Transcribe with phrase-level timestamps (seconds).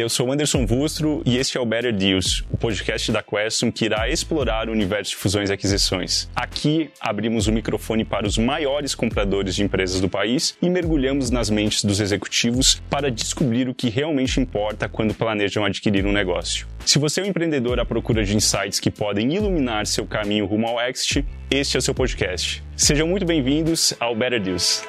[0.00, 3.84] eu sou Anderson Vustro e este é o Better Deals, o podcast da Questum que
[3.84, 6.30] irá explorar o universo de fusões e aquisições.
[6.34, 11.50] Aqui abrimos o microfone para os maiores compradores de empresas do país e mergulhamos nas
[11.50, 16.66] mentes dos executivos para descobrir o que realmente importa quando planejam adquirir um negócio.
[16.86, 20.66] Se você é um empreendedor à procura de insights que podem iluminar seu caminho rumo
[20.68, 22.64] ao exit, este é o seu podcast.
[22.74, 24.82] Sejam muito bem-vindos ao Better Deals.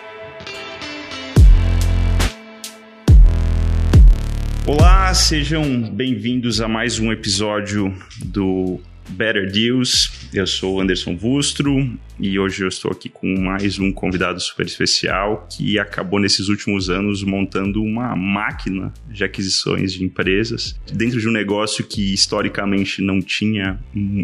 [4.66, 10.30] Olá, sejam bem-vindos a mais um episódio do Better Deals.
[10.34, 15.46] Eu sou Anderson Vustro e hoje eu estou aqui com mais um convidado super especial
[15.52, 21.32] que acabou nesses últimos anos montando uma máquina de aquisições de empresas dentro de um
[21.34, 23.78] negócio que historicamente não tinha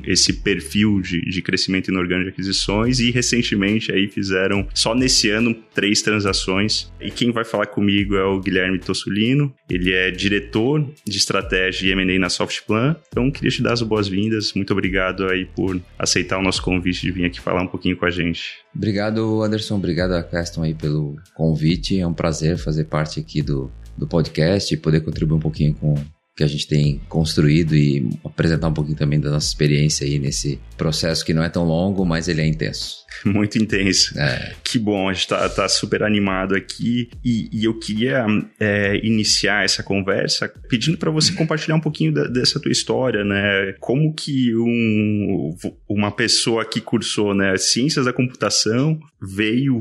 [0.08, 5.54] esse perfil de, de crescimento inorgânico de aquisições e recentemente aí fizeram só nesse ano
[5.74, 6.92] três transações.
[7.02, 9.54] E quem vai falar comigo é o Guilherme Tossulino.
[9.70, 12.96] Ele é diretor de estratégia e M&A na Softplan.
[13.10, 14.54] Então queria te dar as boas-vindas.
[14.54, 18.06] Muito obrigado aí por aceitar o nosso convite de vir aqui falar um pouquinho com
[18.06, 18.60] a gente.
[18.76, 19.76] Obrigado, Anderson.
[19.76, 22.00] Obrigado a Caston aí pelo convite.
[22.00, 25.96] É um prazer fazer parte aqui do, do podcast e poder contribuir um pouquinho com
[26.40, 30.58] que a gente tem construído e apresentar um pouquinho também da nossa experiência aí nesse
[30.78, 33.00] processo que não é tão longo, mas ele é intenso.
[33.26, 34.18] Muito intenso.
[34.18, 34.54] É.
[34.64, 38.26] Que bom, a gente tá, tá super animado aqui e, e eu queria
[38.58, 43.74] é, iniciar essa conversa pedindo para você compartilhar um pouquinho da, dessa tua história, né?
[43.82, 45.54] Como que um,
[45.90, 49.78] uma pessoa que cursou né, ciências da computação veio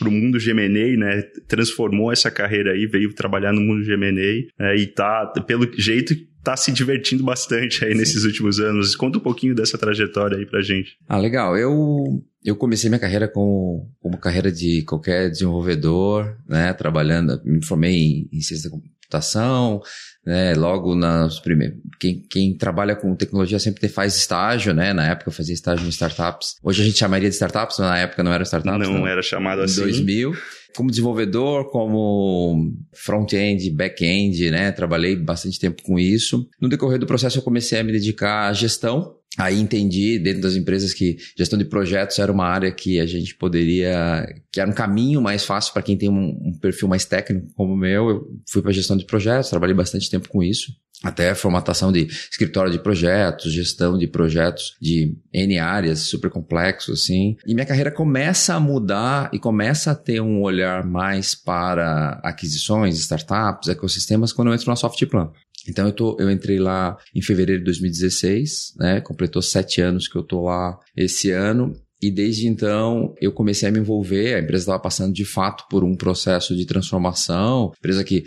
[0.00, 1.22] para o mundo Gemenei, né?
[1.46, 6.56] Transformou essa carreira aí, veio trabalhar no mundo Gemenei né, e tá, pelo jeito, tá
[6.56, 7.98] se divertindo bastante aí Sim.
[7.98, 8.96] nesses últimos anos.
[8.96, 10.96] Conta um pouquinho dessa trajetória aí pra gente.
[11.06, 11.56] Ah, legal.
[11.56, 16.72] Eu, eu comecei minha carreira como, como carreira de qualquer desenvolvedor, né?
[16.72, 19.82] Trabalhando, me formei em, em ciência da computação,
[20.24, 20.54] né?
[20.54, 21.76] Logo nas primeiras.
[21.98, 24.92] Quem, quem trabalha com tecnologia sempre faz estágio, né?
[24.92, 26.56] Na época eu fazia estágio em startups.
[26.62, 28.88] Hoje a gente chamaria de startups, mas na época não era startups.
[28.88, 29.06] Não, não.
[29.06, 29.80] era chamado assim.
[29.80, 30.32] Em 2000.
[30.76, 34.70] Como desenvolvedor, como front-end, back-end, né?
[34.70, 36.48] Trabalhei bastante tempo com isso.
[36.60, 40.56] No decorrer do processo eu comecei a me dedicar à gestão, Aí entendi dentro das
[40.56, 44.74] empresas que gestão de projetos era uma área que a gente poderia, que era um
[44.74, 48.10] caminho mais fácil para quem tem um, um, perfil mais técnico como o meu.
[48.10, 52.72] Eu fui para gestão de projetos, trabalhei bastante tempo com isso, até formatação de escritório
[52.72, 57.36] de projetos, gestão de projetos de N áreas super complexos assim.
[57.46, 62.98] E minha carreira começa a mudar e começa a ter um olhar mais para aquisições,
[62.98, 65.30] startups, ecossistemas quando eu entro na Softplan.
[65.70, 69.00] Então eu, tô, eu entrei lá em fevereiro de 2016, né?
[69.00, 71.72] Completou sete anos que eu tô lá esse ano.
[72.02, 74.34] E desde então eu comecei a me envolver.
[74.34, 77.72] A empresa estava passando de fato por um processo de transformação.
[77.78, 78.24] Empresa que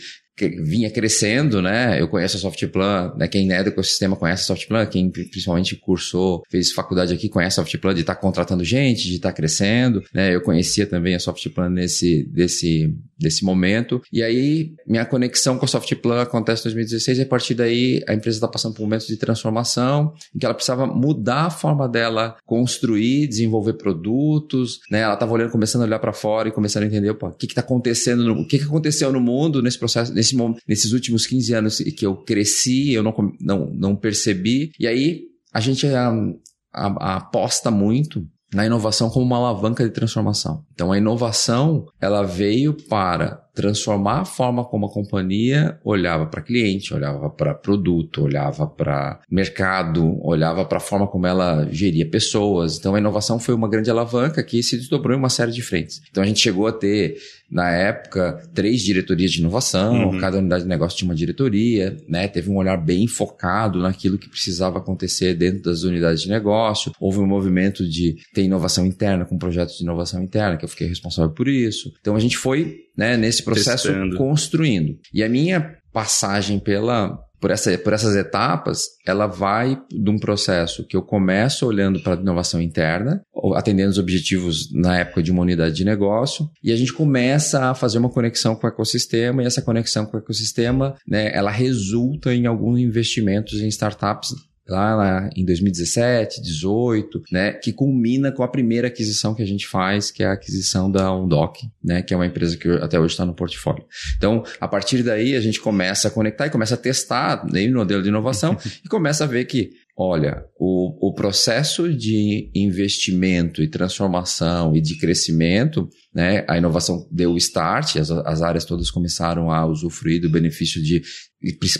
[0.64, 2.02] vinha crescendo, né?
[2.02, 3.28] Eu conheço a Softplan, né?
[3.28, 7.64] Quem é do ecossistema conhece a Softplan, quem principalmente cursou, fez faculdade aqui, conhece a
[7.64, 10.34] Softplan de estar tá contratando gente, de estar tá crescendo, né?
[10.34, 14.02] Eu conhecia também a Softplan nesse, desse, desse momento.
[14.12, 18.14] E aí, minha conexão com a Softplan acontece em 2016 e a partir daí a
[18.14, 21.88] empresa está passando por um momento de transformação em que ela precisava mudar a forma
[21.88, 25.02] dela construir, desenvolver produtos, né?
[25.02, 27.62] Ela estava olhando, começando a olhar para fora e começando a entender, o que está
[27.62, 30.36] acontecendo, no, o que, que aconteceu no mundo nesse processo, nesse,
[30.68, 34.72] nesses últimos 15 anos que eu cresci, eu não, não, não percebi.
[34.80, 35.22] E aí
[35.54, 40.64] a gente a, aposta muito na inovação como uma alavanca de transformação.
[40.74, 46.94] Então a inovação ela veio para transformar a forma como a companhia olhava para cliente,
[46.94, 52.78] olhava para produto, olhava para mercado, olhava para a forma como ela geria pessoas.
[52.78, 56.02] Então a inovação foi uma grande alavanca que se desdobrou em uma série de frentes.
[56.10, 57.18] Então a gente chegou a ter
[57.54, 60.20] na época três diretorias de inovação, uhum.
[60.20, 62.28] cada unidade de negócio tinha uma diretoria, né?
[62.28, 66.92] Teve um olhar bem focado naquilo que precisava acontecer dentro das unidades de negócio.
[67.00, 70.88] Houve um movimento de ter inovação interna com projetos de inovação interna, que eu fiquei
[70.88, 71.94] responsável por isso.
[72.02, 74.18] Então a gente foi né, nesse processo Testando.
[74.18, 74.98] construindo.
[75.14, 80.88] E a minha passagem pela por, essa, por essas etapas, ela vai de um processo
[80.88, 83.22] que eu começo olhando para a inovação interna,
[83.56, 87.76] atendendo os objetivos na época de uma unidade de negócio, e a gente começa a
[87.76, 92.34] fazer uma conexão com o ecossistema, e essa conexão com o ecossistema, né, ela resulta
[92.34, 94.34] em alguns investimentos em startups
[94.68, 99.68] lá, lá em 2017, 18, né, que culmina com a primeira aquisição que a gente
[99.68, 103.14] faz, que é a aquisição da Undoc, né, que é uma empresa que até hoje
[103.14, 103.86] está no portfólio.
[104.18, 107.80] Então, a partir daí a gente começa a conectar e começa a testar né, no
[107.80, 113.68] modelo de inovação e começa a ver que Olha, o, o processo de investimento e
[113.68, 119.66] transformação e de crescimento, né, a inovação deu start, as, as áreas todas começaram a
[119.66, 121.02] usufruir do benefício de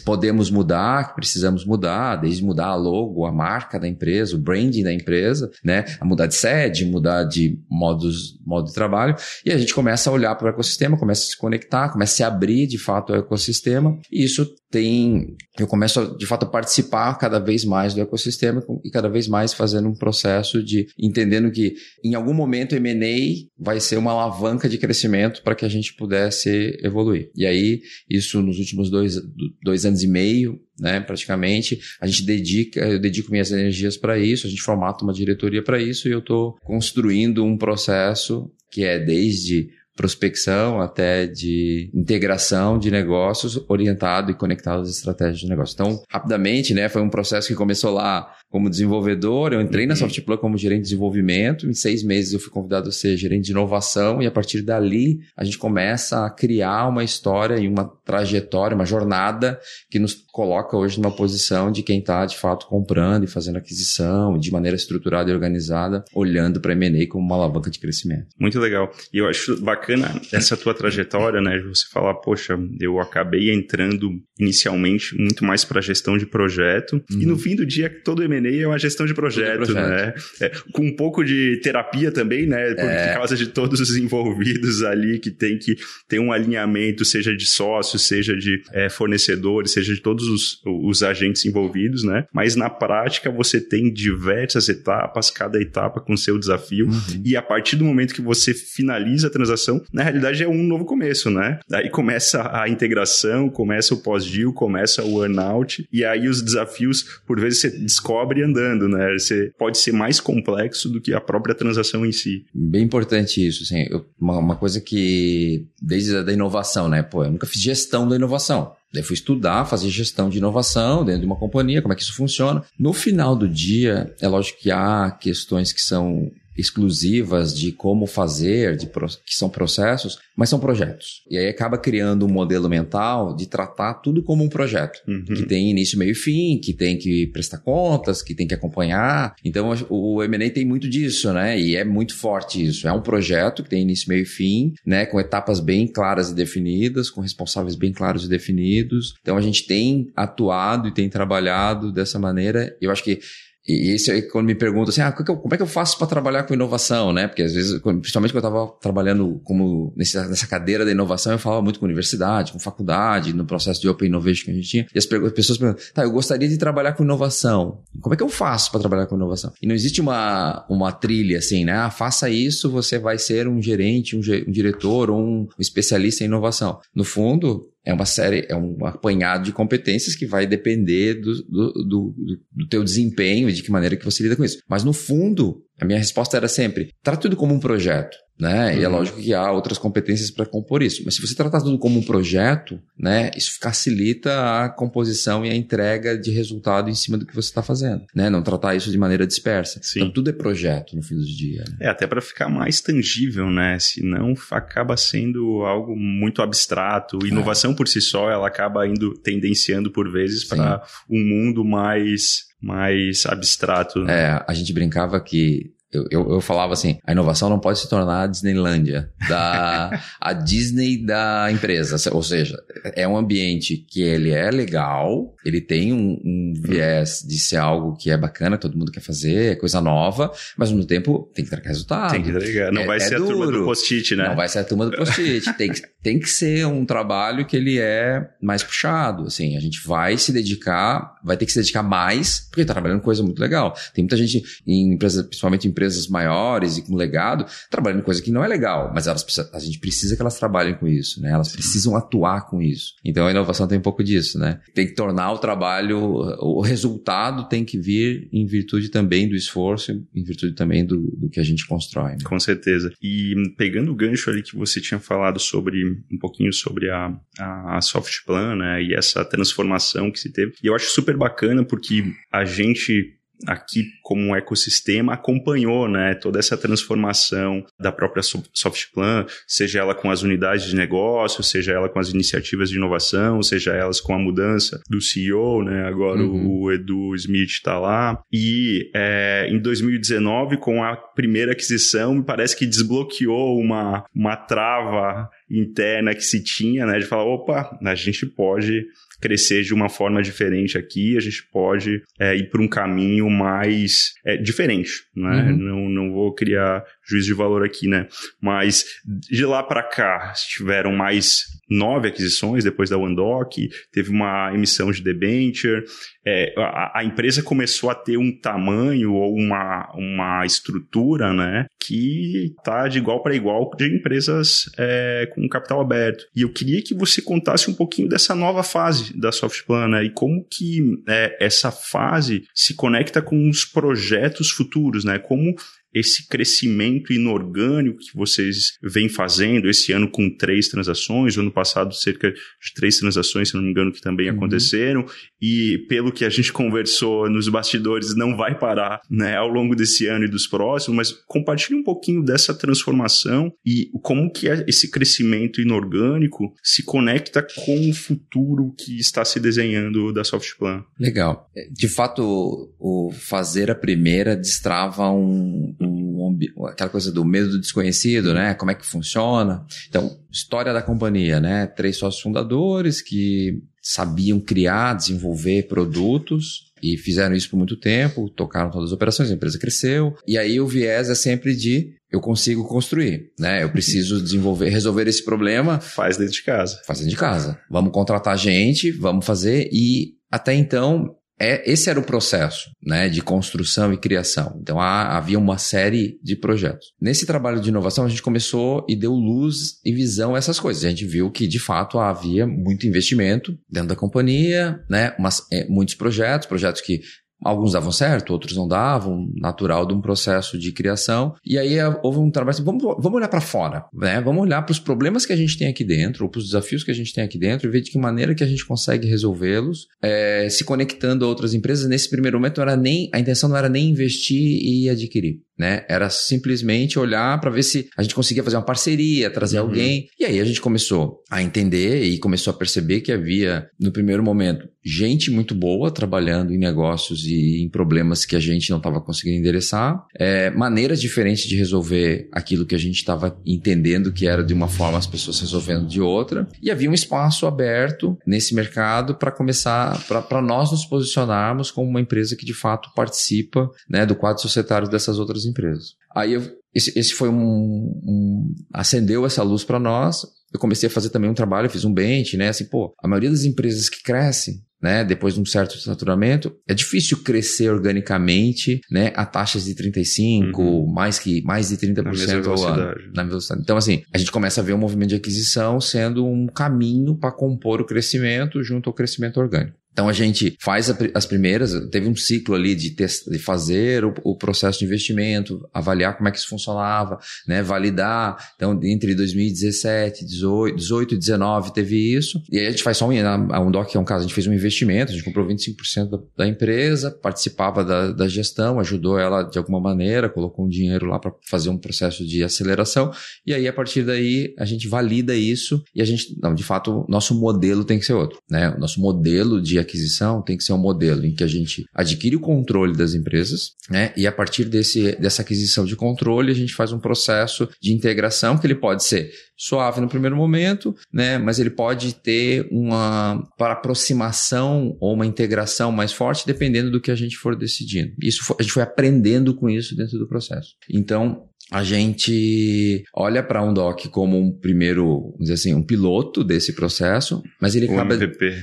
[0.04, 4.94] podemos mudar, precisamos mudar, desde mudar a logo, a marca da empresa, o branding da
[4.94, 5.86] empresa, né?
[6.00, 9.16] A mudar de sede, mudar de modos, modo de trabalho.
[9.46, 12.16] E a gente começa a olhar para o ecossistema, começa a se conectar, começa a
[12.18, 13.98] se abrir de fato ao ecossistema.
[14.12, 18.90] E isso tem, eu começo de fato a participar cada vez mais do ecossistema e
[18.90, 23.98] cada vez mais fazendo um processo de entendendo que em algum momento M&A vai ser
[23.98, 27.30] uma alavanca de crescimento para que a gente pudesse evoluir.
[27.36, 29.16] E aí, isso nos últimos dois,
[29.62, 34.48] dois anos e meio, né, praticamente, a gente dedica, eu dedico minhas energias para isso,
[34.48, 38.98] a gente formata uma diretoria para isso e eu estou construindo um processo que é
[38.98, 45.74] desde prospecção até de integração de negócios orientado e conectado às estratégias de negócio.
[45.74, 49.90] Então, rapidamente, né, foi um processo que começou lá como desenvolvedor, eu entrei uhum.
[49.90, 53.46] na Softplan como gerente de desenvolvimento, em seis meses eu fui convidado a ser gerente
[53.46, 57.86] de inovação e a partir dali a gente começa a criar uma história e uma
[58.06, 59.60] trajetória, uma jornada
[59.90, 64.38] que nos coloca hoje numa posição de quem está de fato comprando e fazendo aquisição
[64.38, 68.28] de maneira estruturada e organizada, olhando para a M&A como uma alavanca de crescimento.
[68.40, 68.92] Muito legal.
[69.12, 69.83] E eu acho bacana
[70.32, 75.82] essa tua trajetória, né, de você falar, poxa, eu acabei entrando inicialmente muito mais para
[75.82, 77.22] gestão de projeto uhum.
[77.22, 79.76] e no fim do dia todo M&A é uma gestão de projeto, projeto.
[79.76, 80.14] né?
[80.42, 82.74] É, com um pouco de terapia também, né?
[82.74, 83.14] Por é.
[83.14, 85.76] causa de todos os envolvidos ali que tem que
[86.08, 91.04] ter um alinhamento, seja de sócios, seja de é, fornecedores, seja de todos os, os
[91.04, 92.26] agentes envolvidos, né?
[92.34, 97.22] Mas na prática você tem diversas etapas, cada etapa com seu desafio, uhum.
[97.24, 100.86] e a partir do momento que você finaliza a transação, na realidade é um novo
[100.86, 101.60] começo, né?
[101.72, 107.40] Aí começa a integração, começa o pós-deal, começa o earnout, e aí os desafios, por
[107.40, 109.14] vezes você descobre andando, né?
[109.14, 112.46] Você pode ser mais complexo do que a própria transação em si.
[112.54, 113.88] Bem importante isso, assim,
[114.20, 117.04] uma, uma, coisa que desde a da inovação, né?
[117.04, 118.74] Pô, eu nunca fiz gestão da inovação.
[118.94, 122.14] Daí fui estudar, fazer gestão de inovação dentro de uma companhia, como é que isso
[122.14, 122.64] funciona.
[122.78, 128.78] No final do dia, é lógico que há questões que são exclusivas de como fazer,
[128.78, 131.24] de que são processos, mas são projetos.
[131.30, 135.24] E aí acaba criando um modelo mental de tratar tudo como um projeto, uhum.
[135.24, 139.36] que tem início, meio e fim, que tem que prestar contas, que tem que acompanhar.
[139.44, 141.60] Então o M&A tem muito disso, né?
[141.60, 142.88] E é muito forte isso.
[142.88, 145.06] É um projeto que tem início, meio e fim, né?
[145.06, 149.16] Com etapas bem claras e definidas, com responsáveis bem claros e definidos.
[149.22, 152.76] Então a gente tem atuado e tem trabalhado dessa maneira.
[152.82, 153.20] Eu acho que
[153.66, 156.44] e isso aí, quando me perguntam assim, ah, como é que eu faço para trabalhar
[156.44, 157.28] com inovação, né?
[157.28, 161.40] Porque às vezes, principalmente quando eu estava trabalhando como nessa, nessa cadeira da inovação, eu
[161.40, 164.86] falava muito com universidade, com faculdade, no processo de Open Innovation que a gente tinha.
[164.94, 167.80] E as, as pessoas perguntam, tá, eu gostaria de trabalhar com inovação.
[168.02, 169.54] Como é que eu faço para trabalhar com inovação?
[169.62, 171.74] E não existe uma, uma trilha assim, né?
[171.74, 176.28] Ah, faça isso, você vai ser um gerente, um, um diretor ou um especialista em
[176.28, 176.80] inovação.
[176.94, 181.74] No fundo, é uma série, é um apanhado de competências que vai depender do, do,
[181.74, 182.16] do,
[182.52, 184.60] do teu desempenho e de que maneira que você lida com isso.
[184.70, 188.72] Mas no fundo, a minha resposta era sempre: trata tudo como um projeto né?
[188.72, 188.80] Uhum.
[188.80, 188.96] E é uhum.
[188.96, 191.04] lógico que há outras competências para compor isso.
[191.06, 195.56] Mas se você tratar tudo como um projeto, né, isso facilita a composição e a
[195.56, 198.30] entrega de resultado em cima do que você está fazendo, né?
[198.30, 199.80] Não tratar isso de maneira dispersa.
[199.82, 200.00] Sim.
[200.00, 201.64] Então tudo é projeto no fim do dia.
[201.70, 201.78] Né?
[201.82, 203.78] É até para ficar mais tangível, né?
[203.80, 207.20] Senão acaba sendo algo muito abstrato.
[207.24, 207.28] É.
[207.28, 207.76] Inovação é.
[207.76, 214.00] por si só, ela acaba indo tendenciando por vezes para um mundo mais mais abstrato.
[214.00, 214.14] Né?
[214.14, 217.88] É, a gente brincava que eu, eu, eu, falava assim, a inovação não pode se
[217.88, 221.96] tornar a Disneylândia, da, a Disney da empresa.
[222.12, 222.58] Ou seja,
[222.96, 227.96] é um ambiente que ele é legal, ele tem um, um viés de ser algo
[227.96, 231.46] que é bacana, todo mundo quer fazer, é coisa nova, mas ao mesmo tempo tem
[231.46, 232.12] que trazer resultado.
[232.12, 232.72] Tem que entregar.
[232.72, 233.30] Não é, vai é ser duro.
[233.30, 234.30] a turma do post-it, né?
[234.30, 235.54] Não vai ser a turma do post-it.
[235.54, 239.28] tem, que, tem que ser um trabalho que ele é mais puxado.
[239.28, 243.02] Assim, a gente vai se dedicar, vai ter que se dedicar mais, porque tá trabalhando
[243.02, 243.74] coisa muito legal.
[243.94, 248.22] Tem muita gente em empresas, principalmente em empresas maiores e com legado, trabalhando em coisa
[248.22, 251.32] que não é legal, mas elas, a gente precisa que elas trabalhem com isso, né?
[251.32, 252.94] Elas precisam atuar com isso.
[253.04, 254.60] Então a inovação tem um pouco disso, né?
[254.74, 256.00] Tem que tornar o trabalho,
[256.40, 261.30] o resultado tem que vir em virtude também do esforço, em virtude também do, do
[261.30, 262.12] que a gente constrói.
[262.12, 262.18] Né?
[262.24, 262.92] Com certeza.
[263.02, 267.78] E pegando o gancho ali que você tinha falado sobre um pouquinho sobre a, a,
[267.78, 268.84] a Softplan, né?
[268.84, 270.54] E essa transformação que se teve.
[270.64, 273.18] E eu acho super bacana porque a gente
[273.48, 280.10] aqui como um ecossistema acompanhou né, toda essa transformação da própria Softplan, seja ela com
[280.10, 284.20] as unidades de negócio, seja ela com as iniciativas de inovação, seja elas com a
[284.20, 286.62] mudança do CEO, né, agora uhum.
[286.62, 288.22] o Edu Smith está lá.
[288.32, 295.30] E é, em 2019, com a primeira aquisição, me parece que desbloqueou uma, uma trava
[295.50, 298.86] interna que se tinha, né, de falar, opa, a gente pode
[299.24, 304.14] crescer de uma forma diferente aqui, a gente pode é, ir para um caminho mais
[304.26, 305.44] é, diferente, né?
[305.44, 305.58] Uhum.
[305.58, 308.08] Não, não vou criar juízo de valor aqui, né?
[308.42, 308.86] Mas
[309.30, 315.02] de lá para cá tiveram mais nove aquisições depois da OneDoc, teve uma emissão de
[315.02, 315.84] debenture,
[316.26, 322.54] é, a, a, empresa começou a ter um tamanho ou uma, uma estrutura, né, que
[322.64, 326.26] tá de igual para igual de empresas é, com capital aberto.
[326.36, 330.10] E eu queria que você contasse um pouquinho dessa nova fase da Softplan, né, e
[330.10, 335.56] como que é, essa fase se conecta com os projetos futuros, né, como
[335.94, 342.32] esse crescimento inorgânico que vocês vêm fazendo, esse ano com três transações, ano passado cerca
[342.32, 344.38] de três transações, se não me engano, que também uhum.
[344.38, 345.06] aconteceram,
[345.42, 350.08] e pelo que a gente conversou nos bastidores, não vai parar né, ao longo desse
[350.08, 354.90] ano e dos próximos, mas compartilhe um pouquinho dessa transformação e como que é esse
[354.90, 360.84] crescimento inorgânico se conecta com o futuro que está se desenhando da Softplan.
[361.00, 361.50] Legal.
[361.72, 368.34] De fato, o fazer a primeira destrava um um, aquela coisa do medo do desconhecido,
[368.34, 368.54] né?
[368.54, 369.66] Como é que funciona?
[369.90, 371.68] Então, história da companhia, né?
[371.68, 378.70] Três sócios fundadores que sabiam criar, desenvolver produtos e fizeram isso por muito tempo, tocaram
[378.70, 380.16] todas as operações, a empresa cresceu.
[380.28, 383.64] E aí o viés é sempre de eu consigo construir, né?
[383.64, 385.80] Eu preciso desenvolver, resolver esse problema.
[385.80, 386.80] Faz dentro de casa.
[386.86, 387.60] Faz dentro de casa.
[387.70, 393.22] Vamos contratar gente, vamos fazer e até então é, esse era o processo né, de
[393.22, 394.58] construção e criação.
[394.62, 396.94] Então há, havia uma série de projetos.
[397.02, 400.86] Nesse trabalho de inovação, a gente começou e deu luz e visão a essas coisas.
[400.86, 405.66] A gente viu que, de fato, havia muito investimento dentro da companhia, né, umas, é,
[405.68, 407.02] muitos projetos, projetos que
[407.44, 411.36] Alguns davam certo, outros não davam, natural de um processo de criação.
[411.46, 414.22] E aí eh, houve um trabalho assim, vamos, vamos olhar para fora, né?
[414.22, 416.84] Vamos olhar para os problemas que a gente tem aqui dentro, ou para os desafios
[416.84, 419.08] que a gente tem aqui dentro, e ver de que maneira que a gente consegue
[419.08, 421.88] resolvê-los, é, se conectando a outras empresas.
[421.88, 425.86] Nesse primeiro momento, era nem, a intenção não era nem investir e adquirir né?
[425.88, 429.68] Era simplesmente olhar para ver se a gente conseguia fazer uma parceria, trazer uhum.
[429.68, 430.08] alguém.
[430.20, 434.24] E aí a gente começou a entender e começou a perceber que havia, no primeiro
[434.24, 439.00] momento, gente muito boa trabalhando em negócios e em problemas que a gente não estava
[439.00, 444.44] conseguindo endereçar, é, maneiras diferentes de resolver aquilo que a gente estava entendendo que era
[444.44, 446.48] de uma forma, as pessoas resolvendo de outra.
[446.62, 452.02] E havia um espaço aberto nesse mercado para começar, para nós nos posicionarmos como uma
[452.02, 455.96] empresa que de fato participa né, do quadro societário dessas outras empresas.
[456.16, 460.26] Aí eu, esse, esse foi um, um acendeu essa luz para nós.
[460.54, 462.50] Eu comecei a fazer também um trabalho, fiz um bench, né?
[462.50, 466.74] Assim, pô, a maioria das empresas que crescem né, depois de um certo saturamento, é
[466.74, 470.94] difícil crescer organicamente, né, a taxas de 35, uhum.
[470.94, 473.62] mais que mais de 30% na ao ano, na velocidade.
[473.62, 477.32] Então assim, a gente começa a ver um movimento de aquisição sendo um caminho para
[477.32, 479.78] compor o crescimento junto ao crescimento orgânico.
[479.94, 484.14] Então a gente faz as primeiras, teve um ciclo ali de, test, de fazer o,
[484.24, 488.54] o, processo de investimento, avaliar como é que isso funcionava, né, validar.
[488.56, 492.42] Então entre 2017, 18, 18 e 19 teve isso.
[492.52, 494.48] E aí a gente faz só um, um DOC é um caso, a gente fez
[494.48, 499.44] um investimento, a gente comprou 25% da, da empresa, participava da, da gestão, ajudou ela
[499.44, 503.12] de alguma maneira, colocou um dinheiro lá para fazer um processo de aceleração.
[503.46, 507.06] E aí a partir daí a gente valida isso e a gente, não, de fato,
[507.08, 508.70] nosso modelo tem que ser outro, né?
[508.72, 512.36] O nosso modelo de aquisição tem que ser um modelo em que a gente adquire
[512.36, 514.12] o controle das empresas, né?
[514.18, 518.58] E a partir desse, dessa aquisição de controle, a gente faz um processo de integração
[518.58, 521.38] que ele pode ser suave no primeiro momento, né?
[521.38, 527.12] Mas ele pode ter uma para aproximação ou uma integração mais forte dependendo do que
[527.12, 528.14] a gente for decidindo.
[528.22, 530.76] Isso foi, a gente foi aprendendo com isso dentro do processo.
[530.90, 536.44] Então, a gente olha para um doc como um primeiro, vamos dizer assim, um piloto
[536.44, 538.16] desse processo, mas ele acaba,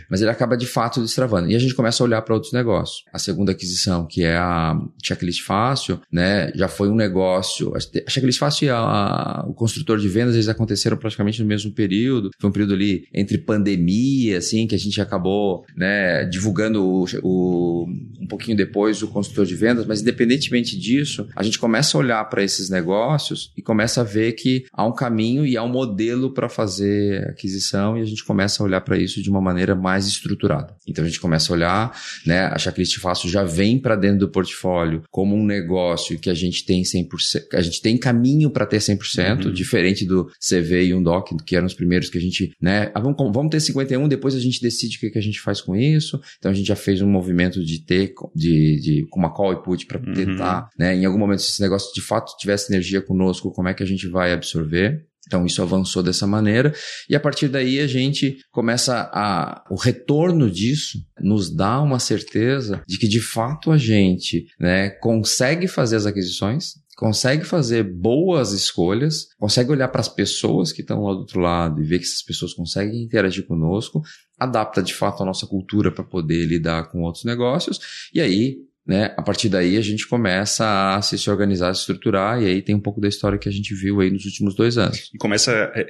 [0.08, 1.50] mas ele acaba de fato destravando.
[1.50, 3.02] E a gente começa a olhar para outros negócios.
[3.12, 7.72] A segunda aquisição, que é a Checklist Fácil, né, já foi um negócio.
[7.74, 12.30] A Checklist Fácil e a, o construtor de vendas eles aconteceram praticamente no mesmo período.
[12.38, 17.86] Foi um período ali entre pandemia, assim, que a gente acabou, né, divulgando o, o
[18.20, 19.84] um pouquinho depois o construtor de vendas.
[19.84, 24.04] Mas independentemente disso, a gente começa a olhar para esses negócios negócios e começa a
[24.04, 28.25] ver que há um caminho e há um modelo para fazer aquisição e a gente
[28.25, 30.76] começa a olhar para isso de uma maneira mais estruturada.
[30.87, 34.28] Então a gente começa a olhar, né, a checklist fácil já vem para dentro do
[34.28, 38.78] portfólio como um negócio que a gente tem 100%, a gente tem caminho para ter
[38.78, 39.52] 100%, uhum.
[39.52, 43.00] diferente do CV e um DOC, que eram os primeiros que a gente, né, ah,
[43.00, 45.75] vamos, vamos ter 51, depois a gente decide o que, que a gente faz com
[45.76, 46.21] isso.
[46.38, 49.62] Então a gente já fez um movimento de ter, de, de com uma call e
[49.62, 50.12] put para uhum.
[50.12, 53.75] tentar, né, em algum momento se esse negócio de fato tivesse energia conosco, como é
[53.75, 55.06] que a gente vai absorver.
[55.26, 56.75] Então isso avançou dessa maneira
[57.09, 62.82] e a partir daí a gente começa a o retorno disso nos dá uma certeza
[62.88, 69.28] de que de fato a gente, né, consegue fazer as aquisições, consegue fazer boas escolhas,
[69.38, 72.23] consegue olhar para as pessoas que estão lá do outro lado e ver que essas
[72.23, 74.02] pessoas conseguem interagir conosco,
[74.38, 77.78] adapta de fato a nossa cultura para poder lidar com outros negócios
[78.12, 78.56] e aí
[78.90, 79.14] né?
[79.16, 82.75] A partir daí a gente começa a se, se organizar, se estruturar, e aí tem
[82.75, 85.09] um pouco da história que a gente viu aí nos últimos dois anos.
[85.14, 85.87] E começa, é,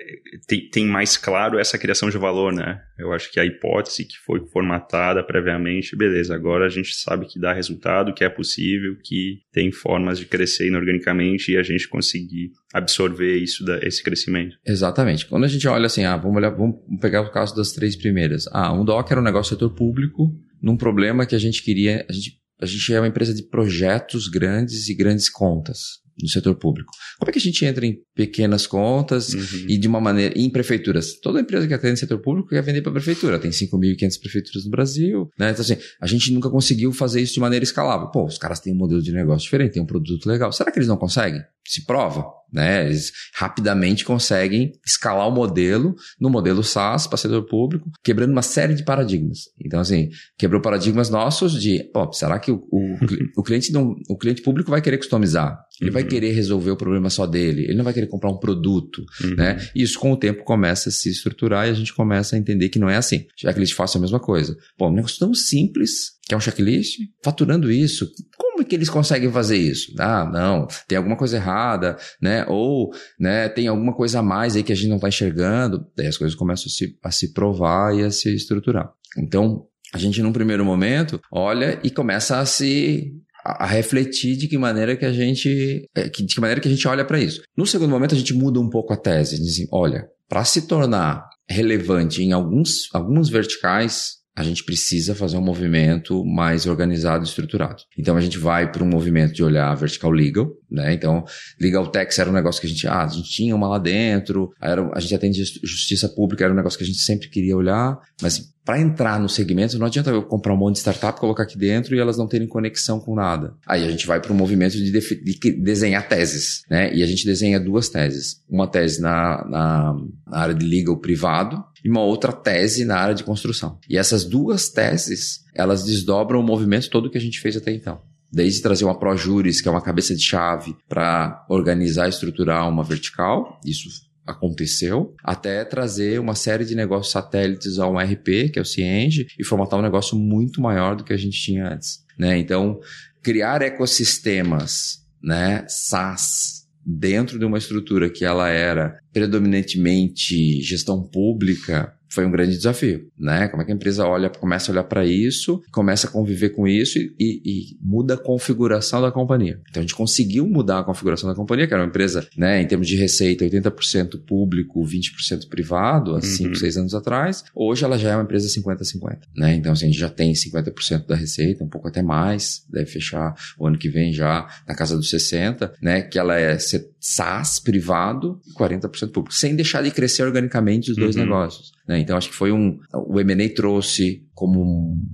[0.46, 2.78] tem, tem mais claro essa criação de valor, né?
[2.98, 7.40] Eu acho que a hipótese que foi formatada previamente, beleza, agora a gente sabe que
[7.40, 12.50] dá resultado, que é possível, que tem formas de crescer inorganicamente e a gente conseguir
[12.74, 14.56] absorver isso, esse crescimento.
[14.66, 15.24] Exatamente.
[15.24, 18.46] Quando a gente olha assim, ah, vamos olhar, vamos pegar o caso das três primeiras.
[18.52, 20.30] Ah, um DOC era um negócio setor público,
[20.60, 24.28] num problema que a gente queria, a gente a gente é uma empresa de projetos
[24.28, 26.92] grandes e grandes contas no setor público.
[27.18, 29.66] Como é que a gente entra em pequenas contas uhum.
[29.68, 31.18] e de uma maneira em prefeituras?
[31.20, 33.38] Toda empresa que atende setor público quer vender para a prefeitura.
[33.38, 35.50] Tem 5.500 prefeituras no Brasil, né?
[35.50, 38.08] Então assim, a gente nunca conseguiu fazer isso de maneira escalável.
[38.10, 40.52] Pô, os caras têm um modelo de negócio diferente, têm um produto legal.
[40.52, 41.42] Será que eles não conseguem?
[41.66, 42.86] Se prova, né?
[42.86, 48.74] Eles rapidamente conseguem escalar o modelo no modelo SaaS para setor público, quebrando uma série
[48.74, 49.50] de paradigmas.
[49.64, 52.96] Então, assim, quebrou paradigmas nossos de, pô, será que o, o,
[53.38, 55.58] o cliente não, o cliente público vai querer customizar?
[55.80, 55.94] Ele uhum.
[55.94, 59.34] vai querer resolver o problema só dele, ele não vai querer comprar um produto, uhum.
[59.34, 59.58] né?
[59.74, 62.68] E isso com o tempo começa a se estruturar e a gente começa a entender
[62.68, 63.26] que não é assim.
[63.34, 64.56] Checklist fácil é a mesma coisa.
[64.76, 68.08] Pô, um negócio tão simples, que é um checklist, faturando isso,
[68.38, 69.92] como é que eles conseguem fazer isso?
[69.98, 72.46] Ah, não, tem alguma coisa errada, né?
[72.46, 75.84] Ou, né, tem alguma coisa a mais aí que a gente não está enxergando.
[75.96, 78.92] Daí as coisas começam a se, a se provar e a se estruturar.
[79.18, 83.12] Então, a gente, num primeiro momento, olha e começa a se
[83.44, 86.86] a, refletir de que maneira que a gente é, de que maneira que a gente
[86.86, 87.42] olha para isso.
[87.56, 90.68] No segundo momento a gente muda um pouco a tese, diz assim, olha, para se
[90.68, 97.28] tornar relevante em alguns alguns verticais, a gente precisa fazer um movimento mais organizado e
[97.28, 97.82] estruturado.
[97.98, 100.94] Então a gente vai para um movimento de olhar vertical legal, né?
[100.94, 101.24] Então,
[101.60, 104.50] legal tax era um negócio que a gente, ah, a gente tinha uma lá dentro,
[104.60, 107.98] era, a gente atende justiça pública, era um negócio que a gente sempre queria olhar,
[108.22, 111.58] mas para entrar no segmento, não adianta eu comprar um monte de startup, colocar aqui
[111.58, 113.54] dentro e elas não terem conexão com nada.
[113.66, 116.94] Aí a gente vai para um movimento de, de, desenhar teses, né?
[116.94, 118.42] E a gente desenha duas teses.
[118.48, 119.94] Uma tese na, na,
[120.26, 123.78] na área de legal privado e uma outra tese na área de construção.
[123.88, 128.00] E essas duas teses, elas desdobram o movimento todo que a gente fez até então
[128.32, 132.84] desde trazer uma ProJuris, que é uma cabeça de chave, para organizar e estruturar uma
[132.84, 133.88] vertical, isso
[134.24, 139.44] aconteceu, até trazer uma série de negócios satélites ao RP, que é o Cienge, e
[139.44, 142.04] formatar um negócio muito maior do que a gente tinha antes.
[142.16, 142.38] Né?
[142.38, 142.78] Então,
[143.22, 152.26] criar ecossistemas né, SaaS dentro de uma estrutura que ela era predominantemente gestão pública foi
[152.26, 153.46] um grande desafio, né?
[153.48, 156.66] Como é que a empresa olha, começa a olhar para isso, começa a conviver com
[156.66, 159.60] isso e, e, muda a configuração da companhia.
[159.70, 162.66] Então a gente conseguiu mudar a configuração da companhia, que era uma empresa, né, em
[162.66, 166.80] termos de receita, 80% público, 20% privado, há 5, 6 uhum.
[166.82, 167.44] anos atrás.
[167.54, 169.54] Hoje ela já é uma empresa 50-50, né?
[169.54, 173.34] Então assim, a gente já tem 50% da receita, um pouco até mais, deve fechar
[173.56, 176.02] o ano que vem já na casa dos 60, né?
[176.02, 176.58] Que ela é
[176.98, 181.22] SaaS privado e 40% público, sem deixar de crescer organicamente os dois uhum.
[181.22, 181.72] negócios.
[181.90, 181.98] Né?
[181.98, 182.78] Então, acho que foi um.
[182.94, 184.62] O M&A trouxe como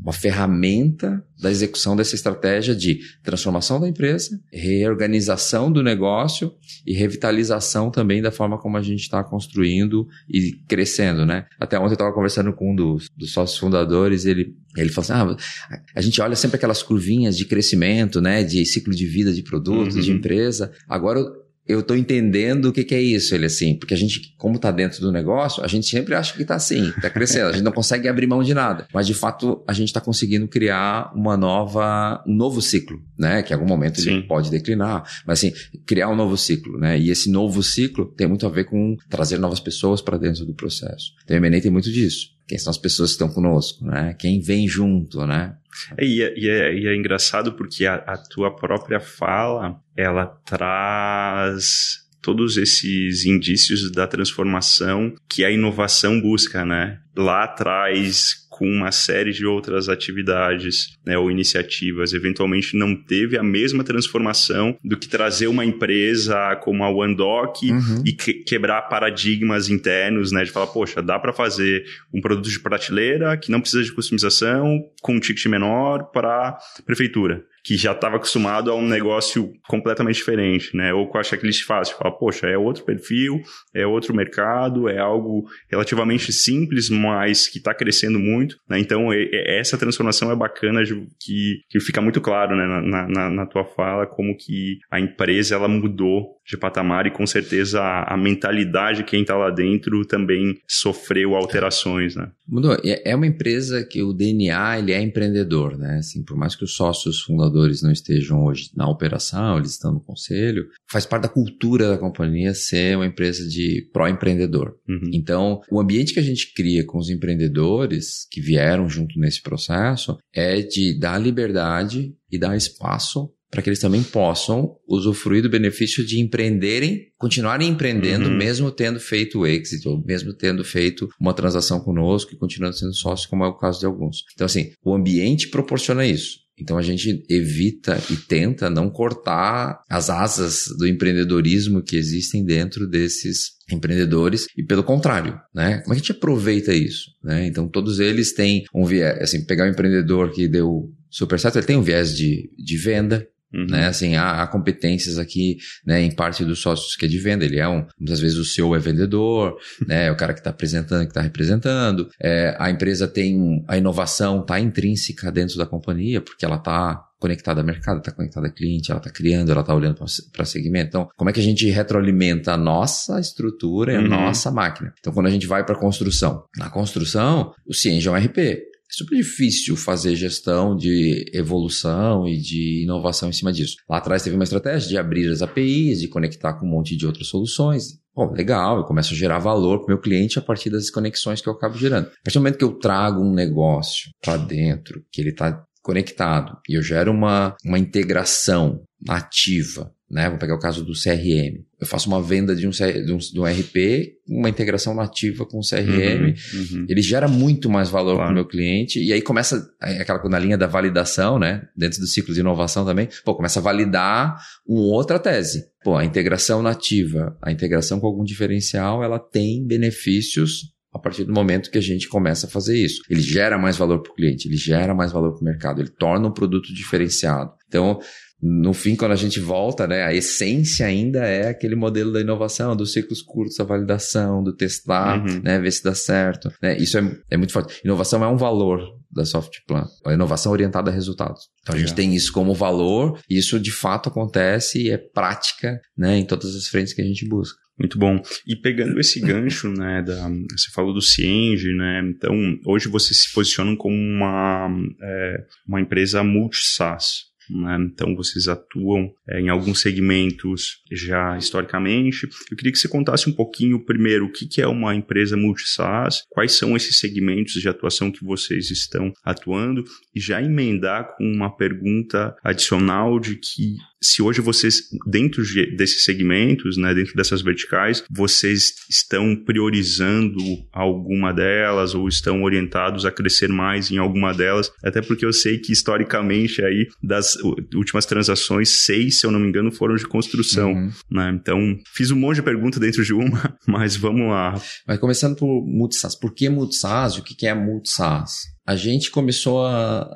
[0.02, 6.52] uma ferramenta da execução dessa estratégia de transformação da empresa, reorganização do negócio
[6.86, 11.46] e revitalização também da forma como a gente está construindo e crescendo, né?
[11.58, 15.34] Até ontem eu estava conversando com um dos, dos sócios fundadores, ele ele falou assim:
[15.70, 18.44] ah, a gente olha sempre aquelas curvinhas de crescimento, né?
[18.44, 20.02] De ciclo de vida de produtos, uhum.
[20.02, 20.70] de empresa.
[20.86, 21.24] Agora
[21.68, 24.70] eu tô entendendo o que, que, é isso, ele assim, porque a gente, como tá
[24.70, 27.72] dentro do negócio, a gente sempre acha que tá assim, tá crescendo, a gente não
[27.72, 32.22] consegue abrir mão de nada, mas de fato a gente tá conseguindo criar uma nova,
[32.26, 34.10] um novo ciclo, né, que em algum momento Sim.
[34.10, 35.52] ele pode declinar, mas assim,
[35.84, 39.38] criar um novo ciclo, né, e esse novo ciclo tem muito a ver com trazer
[39.38, 41.12] novas pessoas para dentro do processo.
[41.24, 42.35] Então, o M&A tem muito disso.
[42.46, 44.14] Quem são as pessoas que estão conosco, né?
[44.18, 45.56] Quem vem junto, né?
[46.00, 52.06] E é, e é, e é engraçado porque a, a tua própria fala, ela traz
[52.22, 56.98] todos esses indícios da transformação que a inovação busca, né?
[57.16, 63.42] Lá atrás, com uma série de outras atividades né, ou iniciativas, eventualmente não teve a
[63.42, 68.02] mesma transformação do que trazer uma empresa como a OneDoc uhum.
[68.06, 72.58] e que, quebrar paradigmas internos, né, de falar, poxa, dá para fazer um produto de
[72.58, 78.14] prateleira que não precisa de customização com um ticket menor para prefeitura que já estava
[78.14, 80.94] acostumado a um negócio completamente diferente, né?
[80.94, 83.42] Ou com a checklist fácil, fala, poxa, é outro perfil,
[83.74, 88.78] é outro mercado, é algo relativamente simples, mas que está crescendo muito, né?
[88.78, 90.80] Então, essa transformação é bacana
[91.20, 95.56] que, que fica muito claro, né, na, na, na tua fala, como que a empresa,
[95.56, 100.04] ela mudou de patamar e com certeza a, a mentalidade de quem está lá dentro
[100.04, 102.30] também sofreu alterações, né?
[102.48, 102.76] Mudou.
[102.84, 105.98] É uma empresa que o DNA ele é empreendedor, né?
[105.98, 110.00] Assim, por mais que os sócios fundadores não estejam hoje na operação, eles estão no
[110.00, 114.76] conselho, faz parte da cultura da companhia ser uma empresa de pró-empreendedor.
[114.88, 115.10] Uhum.
[115.12, 120.16] Então, o ambiente que a gente cria com os empreendedores que vieram junto nesse processo
[120.32, 126.04] é de dar liberdade e dar espaço para que eles também possam usufruir do benefício
[126.04, 128.36] de empreenderem, continuarem empreendendo, uhum.
[128.36, 132.94] mesmo tendo feito o exit, ou mesmo tendo feito uma transação conosco e continuando sendo
[132.94, 134.24] sócio, como é o caso de alguns.
[134.34, 136.46] Então, assim, o ambiente proporciona isso.
[136.58, 142.88] Então a gente evita e tenta não cortar as asas do empreendedorismo que existem dentro
[142.88, 145.80] desses empreendedores e pelo contrário, né?
[145.82, 147.46] Como é que a gente aproveita isso, né?
[147.46, 151.66] Então todos eles têm um viés, assim, pegar um empreendedor que deu super certo, ele
[151.66, 153.66] tem um viés de, de venda, Uhum.
[153.70, 153.86] Né?
[153.86, 157.44] Assim, há, há, competências aqui, né, em parte dos sócios que é de venda.
[157.44, 159.56] Ele é um, muitas vezes o CEO é vendedor,
[159.88, 162.08] né, é o cara que está apresentando, que está representando.
[162.20, 167.60] É, a empresa tem a inovação, está intrínseca dentro da companhia, porque ela está conectada
[167.60, 169.96] ao mercado, está conectada ao cliente, ela está criando, ela está olhando
[170.32, 170.88] para segmento.
[170.88, 174.08] Então, como é que a gente retroalimenta a nossa estrutura e a uhum.
[174.08, 174.92] nossa máquina?
[175.00, 178.60] Então, quando a gente vai para a construção, na construção, o Cienge é um RP.
[178.88, 183.76] É super difícil fazer gestão de evolução e de inovação em cima disso.
[183.88, 187.06] Lá atrás teve uma estratégia de abrir as APIs, de conectar com um monte de
[187.06, 187.98] outras soluções.
[188.14, 191.40] Pô, legal, eu começo a gerar valor para o meu cliente a partir das conexões
[191.40, 192.06] que eu acabo gerando.
[192.06, 196.56] A partir do momento que eu trago um negócio para dentro, que ele está conectado,
[196.68, 200.30] e eu gero uma, uma integração nativa né?
[200.30, 201.64] Vou pegar o caso do CRM.
[201.80, 205.58] Eu faço uma venda de um, de um, de um RP, uma integração nativa com
[205.58, 206.34] o CRM.
[206.54, 206.86] Uhum, uhum.
[206.88, 208.28] Ele gera muito mais valor claro.
[208.28, 208.98] para o meu cliente.
[208.98, 211.68] E aí começa aquela na linha da validação, né?
[211.76, 213.08] Dentro do ciclo de inovação também.
[213.24, 214.36] Pô, começa a validar
[214.66, 215.66] uma outra tese.
[215.84, 221.32] Pô, a integração nativa, a integração com algum diferencial, ela tem benefícios a partir do
[221.32, 223.02] momento que a gente começa a fazer isso.
[223.08, 225.90] Ele gera mais valor para o cliente, ele gera mais valor para o mercado, ele
[225.90, 227.52] torna um produto diferenciado.
[227.68, 228.00] Então,
[228.42, 232.76] no fim, quando a gente volta, né, a essência ainda é aquele modelo da inovação,
[232.76, 235.40] dos ciclos curtos, a validação, do testar, uhum.
[235.42, 236.52] né, ver se dá certo.
[236.62, 236.76] Né?
[236.76, 237.80] Isso é, é muito forte.
[237.82, 241.48] Inovação é um valor da Softplan, a inovação orientada a resultados.
[241.62, 245.80] Então a gente tem isso como valor, e isso de fato acontece e é prática
[245.96, 247.58] né, em todas as frentes que a gente busca.
[247.78, 248.22] Muito bom.
[248.46, 252.34] E pegando esse gancho, né, da, você falou do Cienge, né, então
[252.66, 254.68] hoje vocês se posicionam como uma,
[255.02, 257.26] é, uma empresa multi-SaaS.
[257.50, 257.78] Né?
[257.80, 262.28] Então, vocês atuam é, em alguns segmentos já historicamente.
[262.50, 266.24] Eu queria que você contasse um pouquinho, primeiro, o que, que é uma empresa multi-SaaS,
[266.30, 271.54] quais são esses segmentos de atuação que vocês estão atuando, e já emendar com uma
[271.54, 278.04] pergunta adicional de que se hoje vocês, dentro de, desses segmentos, né, dentro dessas verticais,
[278.10, 280.38] vocês estão priorizando
[280.72, 285.58] alguma delas ou estão orientados a crescer mais em alguma delas, até porque eu sei
[285.58, 287.36] que historicamente aí das
[287.74, 290.90] últimas transações, seis, se eu não me engano, foram de construção, uhum.
[291.10, 291.30] né?
[291.34, 291.58] Então,
[291.92, 294.60] fiz um monte de perguntas dentro de uma, mas vamos lá.
[294.86, 297.16] Mas começando por multisas, por que multisas?
[297.16, 298.56] O que é multisas?
[298.66, 300.08] A gente começou a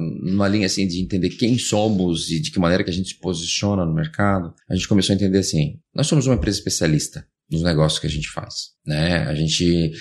[0.00, 3.18] numa linha assim de entender quem somos e de que maneira que a gente se
[3.18, 7.62] posiciona no mercado, a gente começou a entender assim, nós somos uma empresa especialista nos
[7.62, 8.75] negócios que a gente faz.
[8.86, 9.24] Né?
[9.24, 9.92] A gente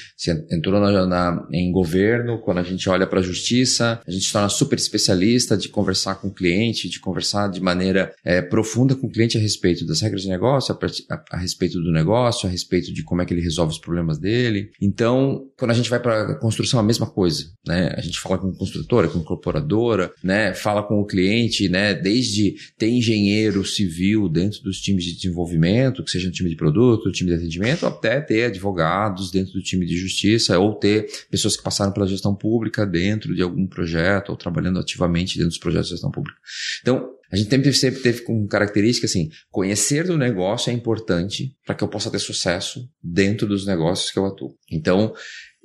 [0.52, 4.32] entrou na, na, em governo, quando a gente olha para a justiça, a gente se
[4.32, 9.08] torna super especialista de conversar com o cliente, de conversar de maneira é, profunda com
[9.08, 10.78] o cliente a respeito das regras de negócio,
[11.10, 13.80] a, a, a, respeito do negócio, a respeito de como é que ele resolve os
[13.80, 14.70] problemas dele.
[14.80, 17.46] Então, quando a gente vai para a construção, a mesma coisa.
[17.66, 17.92] Né?
[17.98, 20.54] A gente fala com construtora, com incorporadora, né?
[20.54, 21.96] fala com o cliente, né?
[21.96, 27.10] desde ter engenheiro civil dentro dos times de desenvolvimento, que seja um time de produto,
[27.10, 31.08] um time de atendimento, até ter advogado advogados dentro do time de justiça ou ter
[31.32, 35.58] pessoas que passaram pela gestão pública dentro de algum projeto ou trabalhando ativamente dentro dos
[35.58, 36.38] projetos de gestão pública.
[36.82, 41.74] Então, a gente sempre, sempre teve como característica assim, conhecer do negócio é importante para
[41.74, 44.56] que eu possa ter sucesso dentro dos negócios que eu atuo.
[44.72, 45.14] Então,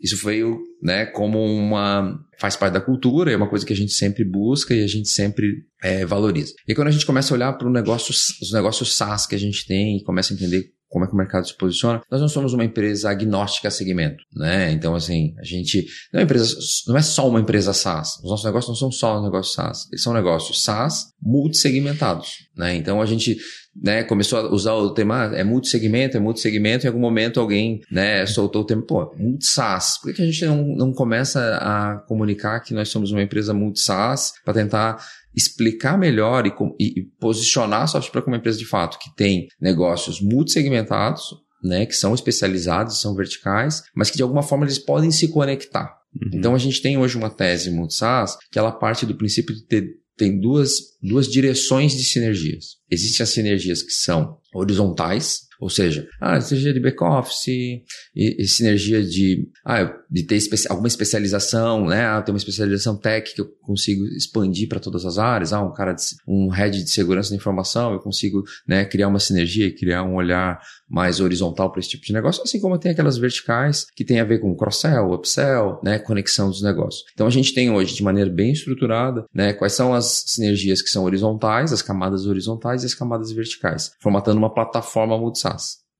[0.02, 3.92] isso veio, né, como uma faz parte da cultura, é uma coisa que a gente
[3.92, 5.46] sempre busca e a gente sempre
[5.82, 6.54] é, valoriza.
[6.66, 9.66] E quando a gente começa a olhar para negócio, os negócios SaaS que a gente
[9.66, 12.52] tem e começa a entender como é que o mercado se posiciona, nós não somos
[12.52, 14.72] uma empresa agnóstica a segmento, né?
[14.72, 18.18] Então, assim, a gente não é, empresa, não é só uma empresa SaaS.
[18.24, 19.86] Os nossos negócios não são só negócios SaaS.
[19.90, 22.74] Eles são negócios SaaS multissegmentados, né?
[22.74, 23.38] Então, a gente
[23.74, 27.80] né, começou a usar o tema, ah, é multissegmento, é multissegmento, em algum momento alguém,
[27.90, 29.98] né, soltou o termo, pô, multi-SaaS.
[30.02, 34.32] Por que, a gente não, não começa a comunicar que nós somos uma empresa multi-SaaS
[34.44, 39.14] para tentar explicar melhor e, e, posicionar a Software como uma empresa de fato que
[39.14, 41.22] tem negócios multissegmentados,
[41.62, 45.94] né, que são especializados, são verticais, mas que de alguma forma eles podem se conectar.
[46.14, 46.30] Uhum.
[46.34, 50.00] Então a gente tem hoje uma tese multi-SaaS que ela parte do princípio de ter
[50.20, 52.76] tem duas, duas direções de sinergias.
[52.90, 57.84] Existem as sinergias que são horizontais, ou seja, ah, sinergia de back-office, e,
[58.16, 60.38] e, sinergia de, ah, de ter
[60.70, 62.06] alguma especialização, né?
[62.06, 65.52] Ah, ter uma especialização tech que eu consigo expandir para todas as áreas.
[65.52, 69.20] Ah, um cara, de, um head de segurança da informação, eu consigo né, criar uma
[69.20, 72.90] sinergia e criar um olhar mais horizontal para esse tipo de negócio, assim como tem
[72.90, 77.04] aquelas verticais que tem a ver com cross-sell, upsell, né, conexão dos negócios.
[77.12, 80.90] Então a gente tem hoje de maneira bem estruturada, né, quais são as sinergias que
[80.90, 85.38] são horizontais, as camadas horizontais e as camadas verticais, formatando uma plataforma multi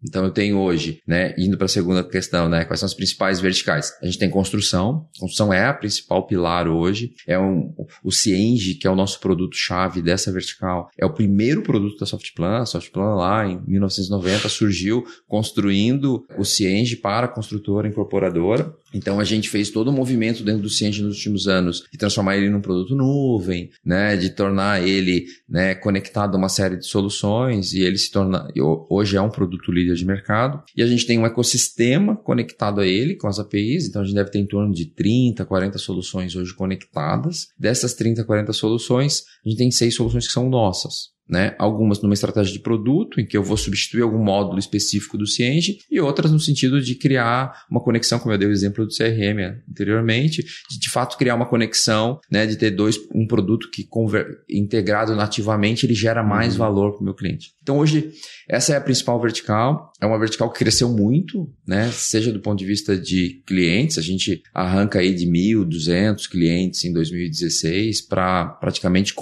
[0.02, 3.40] então eu tenho hoje, né, indo para a segunda questão, né, quais são as principais
[3.40, 3.92] verticais?
[4.02, 8.86] A gente tem construção, construção é a principal pilar hoje, é um, o Cienge, que
[8.86, 13.14] é o nosso produto chave dessa vertical, é o primeiro produto da Softplan, a Softplan
[13.14, 18.74] lá em 1990 surgiu construindo o Cienge para a construtora incorporadora.
[18.92, 22.36] Então a gente fez todo o movimento dentro do Cienge nos últimos anos de transformar
[22.36, 27.72] ele num produto nuvem, né, de tornar ele, né, conectado a uma série de soluções
[27.72, 28.48] e ele se torna
[28.88, 30.62] hoje é um produto líder de mercado.
[30.76, 34.14] E a gente tem um ecossistema conectado a ele com as APIs, então a gente
[34.14, 37.48] deve ter em torno de 30, 40 soluções hoje conectadas.
[37.58, 41.54] Dessas 30, 40 soluções, a gente tem seis soluções que são nossas né?
[41.58, 45.78] Algumas numa estratégia de produto, em que eu vou substituir algum módulo específico do Cienge,
[45.90, 49.62] e outras no sentido de criar uma conexão, como eu dei o exemplo do CRM
[49.68, 52.46] anteriormente, de de fato criar uma conexão, né?
[52.46, 56.58] De ter dois, um produto que conver, integrado nativamente, ele gera mais uhum.
[56.58, 57.52] valor para o meu cliente.
[57.62, 58.10] Então hoje,
[58.48, 61.90] essa é a principal vertical, é uma vertical que cresceu muito, né?
[61.92, 66.92] Seja do ponto de vista de clientes, a gente arranca aí de 1.200 clientes em
[66.92, 69.14] 2016 para praticamente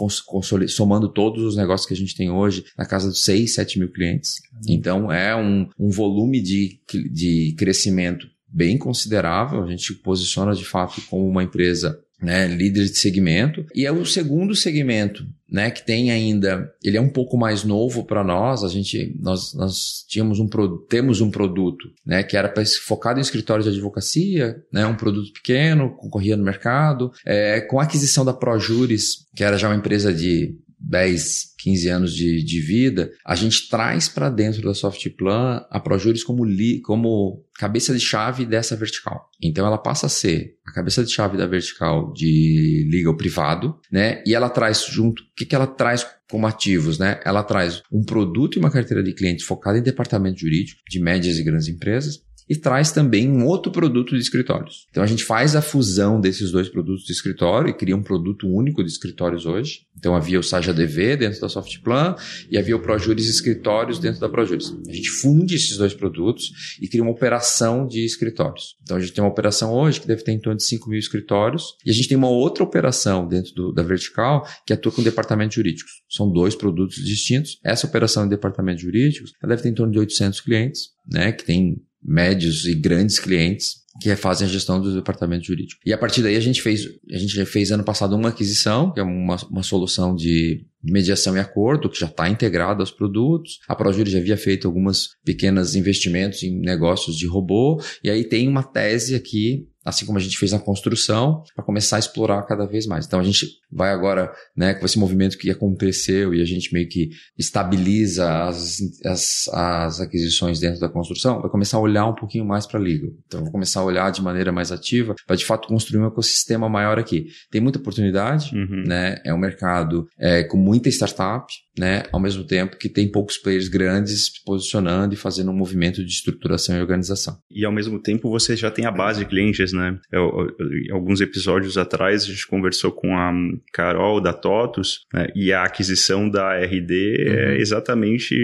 [0.69, 3.93] somando todos os negócios que a gente tem hoje na casa dos 6, 7 mil
[3.93, 4.35] clientes.
[4.69, 6.81] Então é um, um volume de,
[7.11, 9.63] de crescimento bem considerável.
[9.63, 13.65] A gente posiciona de fato como uma empresa né, líder de segmento.
[13.75, 18.05] E é o segundo segmento, né, que tem ainda, ele é um pouco mais novo
[18.05, 18.65] para nós.
[18.65, 20.49] A gente, nós, nós tínhamos um
[20.89, 22.53] temos um produto, né, que era
[22.85, 27.13] focado em escritórios de advocacia, né, um produto pequeno, concorria no mercado.
[27.25, 30.57] É, com a aquisição da ProJuris, que era já uma empresa de
[30.89, 36.25] 10, 15 anos de, de vida, a gente traz para dentro da Softplan a ProJuris
[36.25, 39.29] como, li, como cabeça de chave dessa vertical.
[39.43, 44.23] Então ela passa a ser a cabeça de chave da vertical de legal privado, né?
[44.27, 47.21] E ela traz junto, o que, que ela traz como ativos, né?
[47.25, 51.39] Ela traz um produto e uma carteira de clientes focada em departamento jurídico de médias
[51.39, 54.87] e grandes empresas, e traz também um outro produto de escritórios.
[54.91, 58.49] Então a gente faz a fusão desses dois produtos de escritório e cria um produto
[58.49, 59.87] único de escritórios hoje.
[59.97, 62.15] Então havia o Saja DV dentro da Softplan
[62.51, 64.75] e havia o ProJuris Escritórios dentro da ProJuris.
[64.89, 68.77] A gente funde esses dois produtos e cria uma operação de escritórios.
[68.83, 70.99] Então a gente tem uma operação hoje que deve ter em torno de 5 mil
[70.99, 75.03] escritórios e a gente tem uma outra operação dentro do, da vertical que atua com
[75.03, 75.93] departamentos jurídicos.
[76.09, 77.59] São dois produtos distintos.
[77.65, 81.83] Essa operação em departamentos jurídicos deve ter em torno de 800 clientes, né, que tem
[82.09, 85.81] médios e grandes clientes que fazem a gestão do departamento jurídico.
[85.85, 89.01] E a partir daí a gente fez, a gente fez ano passado uma aquisição, que
[89.01, 93.59] é uma, uma solução de mediação e acordo, que já está integrada aos produtos.
[93.69, 98.49] A ProJury já havia feito algumas pequenas investimentos em negócios de robô, e aí tem
[98.49, 102.67] uma tese aqui assim como a gente fez na construção, para começar a explorar cada
[102.67, 103.07] vez mais.
[103.07, 106.89] Então a gente vai agora, né, com esse movimento que aconteceu e a gente meio
[106.89, 112.45] que estabiliza as, as, as aquisições dentro da construção, vai começar a olhar um pouquinho
[112.45, 113.11] mais para a legal.
[113.27, 116.69] Então vou começar a olhar de maneira mais ativa para de fato construir um ecossistema
[116.69, 117.27] maior aqui.
[117.51, 118.85] Tem muita oportunidade, uhum.
[118.87, 119.21] né?
[119.25, 122.03] É um mercado é, com muita startup, né?
[122.13, 126.11] Ao mesmo tempo que tem poucos players grandes se posicionando e fazendo um movimento de
[126.11, 127.39] estruturação e organização.
[127.51, 129.99] E ao mesmo tempo você já tem a base de clientes, né?
[130.13, 133.33] Eu, eu, alguns episódios atrás a gente conversou com a
[133.73, 135.29] Carol da TOTUS né?
[135.35, 137.39] e a aquisição da RD é uhum.
[137.39, 138.35] é exatamente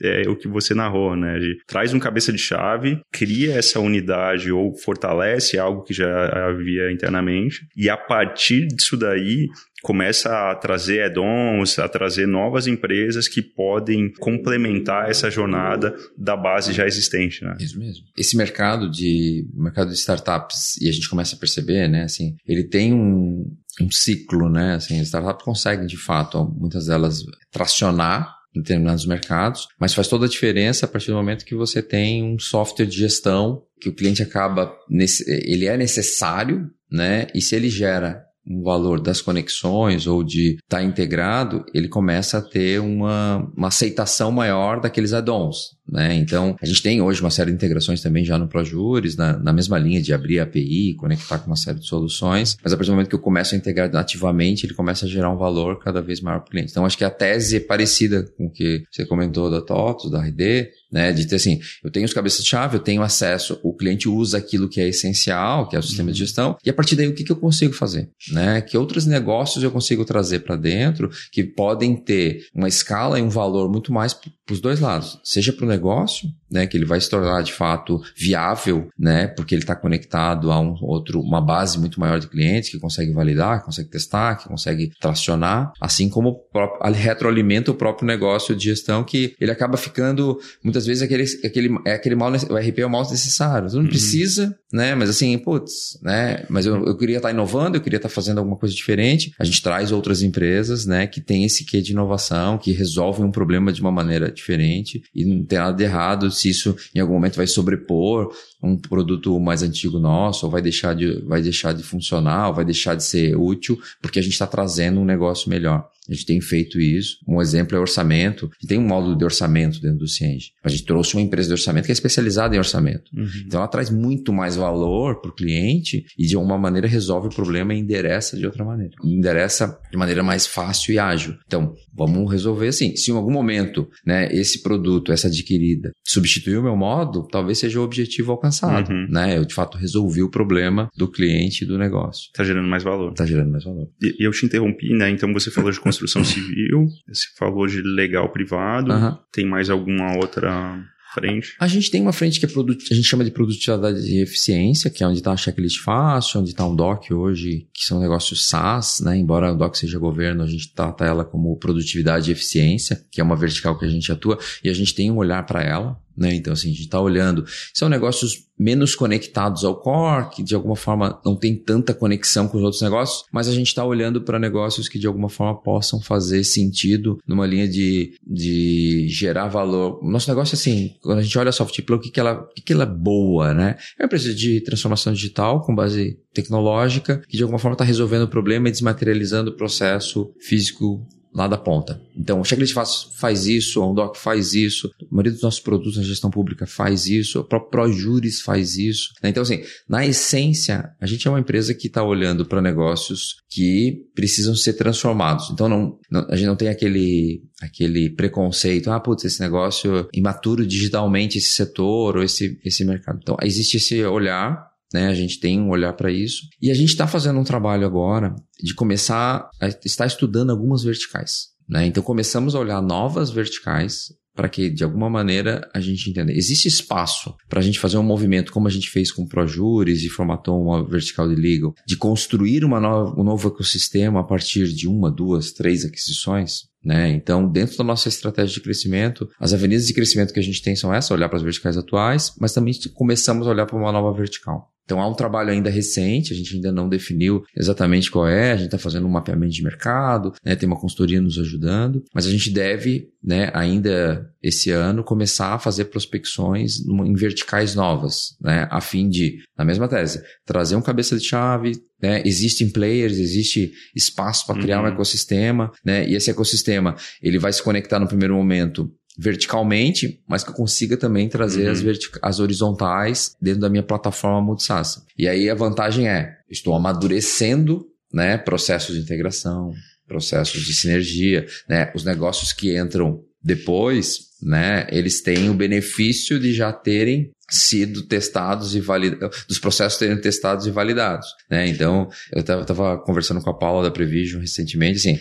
[0.00, 1.38] é o que você narrou, né?
[1.38, 6.92] De, traz um cabeça de chave, cria essa unidade ou fortalece algo que já havia
[6.92, 9.48] internamente, e a partir disso daí
[9.82, 16.72] começa a trazer add-ons, a trazer novas empresas que podem complementar essa jornada da base
[16.72, 17.56] já existente, né?
[17.60, 18.04] Isso mesmo.
[18.16, 22.64] Esse mercado de mercado de startups e a gente começa a perceber, né, assim, ele
[22.64, 23.44] tem um,
[23.80, 29.68] um ciclo, né, assim, as startups conseguem de fato, muitas delas tracionar em determinados mercados,
[29.78, 32.96] mas faz toda a diferença a partir do momento que você tem um software de
[32.96, 37.28] gestão que o cliente acaba, ele é necessário, né?
[37.34, 42.38] E se ele gera um valor das conexões ou de estar tá integrado, ele começa
[42.38, 45.77] a ter uma, uma aceitação maior daqueles add-ons.
[45.90, 46.14] Né?
[46.16, 49.52] Então, a gente tem hoje uma série de integrações também já no ProJuris, na, na
[49.52, 52.90] mesma linha de abrir a API, conectar com uma série de soluções, mas a partir
[52.90, 56.02] do momento que eu começo a integrar nativamente, ele começa a gerar um valor cada
[56.02, 56.70] vez maior para o cliente.
[56.70, 60.20] Então, acho que a tese é parecida com o que você comentou da TOTOS, da
[60.20, 61.12] RD, né?
[61.12, 64.38] De ter assim, eu tenho os cabeças de chave, eu tenho acesso, o cliente usa
[64.38, 67.14] aquilo que é essencial, que é o sistema de gestão, e a partir daí o
[67.14, 68.10] que, que eu consigo fazer?
[68.32, 68.60] Né?
[68.60, 73.28] Que outros negócios eu consigo trazer para dentro que podem ter uma escala e um
[73.28, 77.00] valor muito mais para os dois lados, seja para o negócio, né, que ele vai
[77.00, 81.78] se tornar de fato viável, né, porque ele está conectado a um outro, uma base
[81.78, 86.40] muito maior de clientes que consegue validar, que consegue testar, que consegue tracionar, assim como
[86.52, 91.68] próprio, retroalimenta o próprio negócio de gestão que ele acaba ficando muitas vezes aquele, aquele
[91.86, 93.68] é aquele mal, o RP é o mal necessário.
[93.68, 93.88] Você não uhum.
[93.88, 97.98] precisa, né, mas assim, putz, né, mas eu, eu queria estar tá inovando, eu queria
[97.98, 99.32] estar tá fazendo alguma coisa diferente.
[99.38, 103.30] A gente traz outras empresas, né, que tem esse quê de inovação, que resolvem um
[103.30, 107.14] problema de uma maneira diferente e não tem nada de errado se isso em algum
[107.14, 111.82] momento vai sobrepor um produto mais antigo nosso, ou vai deixar de, vai deixar de
[111.82, 115.88] funcionar, ou vai deixar de ser útil, porque a gente está trazendo um negócio melhor.
[116.08, 117.18] A gente tem feito isso.
[117.26, 118.50] Um exemplo é orçamento.
[118.66, 120.52] Tem um módulo de orçamento dentro do Cienge.
[120.64, 123.10] A gente trouxe uma empresa de orçamento que é especializada em orçamento.
[123.16, 123.28] Uhum.
[123.46, 127.30] Então ela traz muito mais valor para o cliente e de alguma maneira resolve o
[127.30, 128.94] problema e endereça de outra maneira.
[129.04, 131.36] Endereça de maneira mais fácil e ágil.
[131.46, 132.96] Então, vamos resolver assim.
[132.96, 137.80] Se em algum momento né, esse produto, essa adquirida, substituir o meu modo, talvez seja
[137.80, 138.90] o objetivo alcançado.
[138.90, 139.06] Uhum.
[139.10, 139.36] Né?
[139.36, 142.28] Eu, de fato, resolvi o problema do cliente e do negócio.
[142.28, 143.10] Está gerando mais valor.
[143.10, 143.88] Está gerando mais valor.
[144.02, 145.10] E, eu te interrompi, né?
[145.10, 149.16] Então você falou de construção civil, você falou de legal privado, uhum.
[149.32, 150.80] tem mais alguma outra
[151.12, 151.54] frente?
[151.58, 154.90] A gente tem uma frente que é produto, a gente chama de produtividade e eficiência,
[154.90, 158.46] que é onde está a checklist fácil, onde está um DOC hoje, que são negócios
[158.46, 159.16] SaaS, né?
[159.16, 163.24] Embora o DOC seja governo, a gente trata ela como produtividade e eficiência, que é
[163.24, 166.34] uma vertical que a gente atua, e a gente tem um olhar para ela, né?
[166.34, 167.44] Então, assim, a gente está olhando.
[167.72, 172.58] São negócios menos conectados ao core, que de alguma forma não tem tanta conexão com
[172.58, 176.00] os outros negócios, mas a gente está olhando para negócios que de alguma forma possam
[176.00, 180.00] fazer sentido numa linha de, de gerar valor.
[180.02, 182.62] Nosso negócio, assim, quando a gente olha a Softplay, o que, que, ela, o que,
[182.62, 183.76] que ela é boa, né?
[183.96, 188.22] É uma empresa de transformação digital com base tecnológica que de alguma forma está resolvendo
[188.22, 192.00] o problema e desmaterializando o processo físico lá da ponta.
[192.16, 195.96] Então, o checklist faz, faz isso, a Undoc faz isso, a maioria dos nossos produtos
[195.96, 199.12] na gestão pública faz isso, o próprio ProJuris faz isso.
[199.22, 199.30] Né?
[199.30, 204.06] Então, assim, na essência, a gente é uma empresa que está olhando para negócios que
[204.14, 205.50] precisam ser transformados.
[205.50, 210.66] Então, não, não, a gente não tem aquele, aquele preconceito, ah, putz, esse negócio imaturo
[210.66, 213.18] digitalmente, esse setor ou esse, esse mercado.
[213.22, 215.08] Então, existe esse olhar né?
[215.08, 216.48] A gente tem um olhar para isso.
[216.60, 221.48] E a gente está fazendo um trabalho agora de começar a estar estudando algumas verticais.
[221.68, 221.86] Né?
[221.86, 226.32] Então começamos a olhar novas verticais para que, de alguma maneira, a gente entenda.
[226.32, 230.04] Existe espaço para a gente fazer um movimento, como a gente fez com o ProJuris
[230.04, 234.68] e formatou uma vertical de legal, de construir uma nova, um novo ecossistema a partir
[234.72, 236.67] de uma, duas, três aquisições?
[236.88, 237.10] Né?
[237.10, 240.74] Então, dentro da nossa estratégia de crescimento, as avenidas de crescimento que a gente tem
[240.74, 244.10] são essas, olhar para as verticais atuais, mas também começamos a olhar para uma nova
[244.16, 244.72] vertical.
[244.86, 248.56] Então há um trabalho ainda recente, a gente ainda não definiu exatamente qual é, a
[248.56, 252.30] gente está fazendo um mapeamento de mercado, né, tem uma consultoria nos ajudando, mas a
[252.30, 258.80] gente deve, né, ainda esse ano, começar a fazer prospecções em verticais novas, né, a
[258.80, 264.46] fim de, na mesma tese, trazer um cabeça de chave, né, existem players, existe espaço
[264.46, 264.84] para criar uhum.
[264.84, 270.44] um ecossistema, né, e esse ecossistema ele vai se conectar no primeiro momento verticalmente, mas
[270.44, 271.72] que eu consiga também trazer uhum.
[271.72, 275.04] as, as horizontais dentro da minha plataforma multisassa.
[275.18, 279.72] E aí a vantagem é, estou amadurecendo né, processos de integração,
[280.06, 286.52] processos de sinergia, né, os negócios que entram depois, né, eles têm o benefício de
[286.52, 291.66] já terem sido testados e validados, dos processos terem testados e validados, né?
[291.66, 295.18] Então, eu estava conversando com a Paula da Prevision recentemente, assim,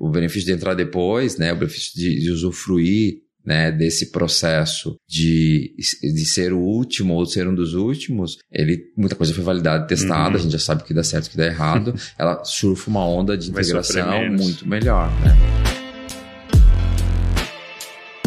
[0.00, 5.72] o benefício de entrar depois, né, o benefício de, de usufruir né, desse processo de,
[6.02, 9.86] de ser o último ou ser um dos últimos, ele, muita coisa foi validada e
[9.86, 10.34] testada, uhum.
[10.34, 12.90] a gente já sabe o que dá certo e o que dá errado, ela surfa
[12.90, 15.65] uma onda de integração muito melhor, né?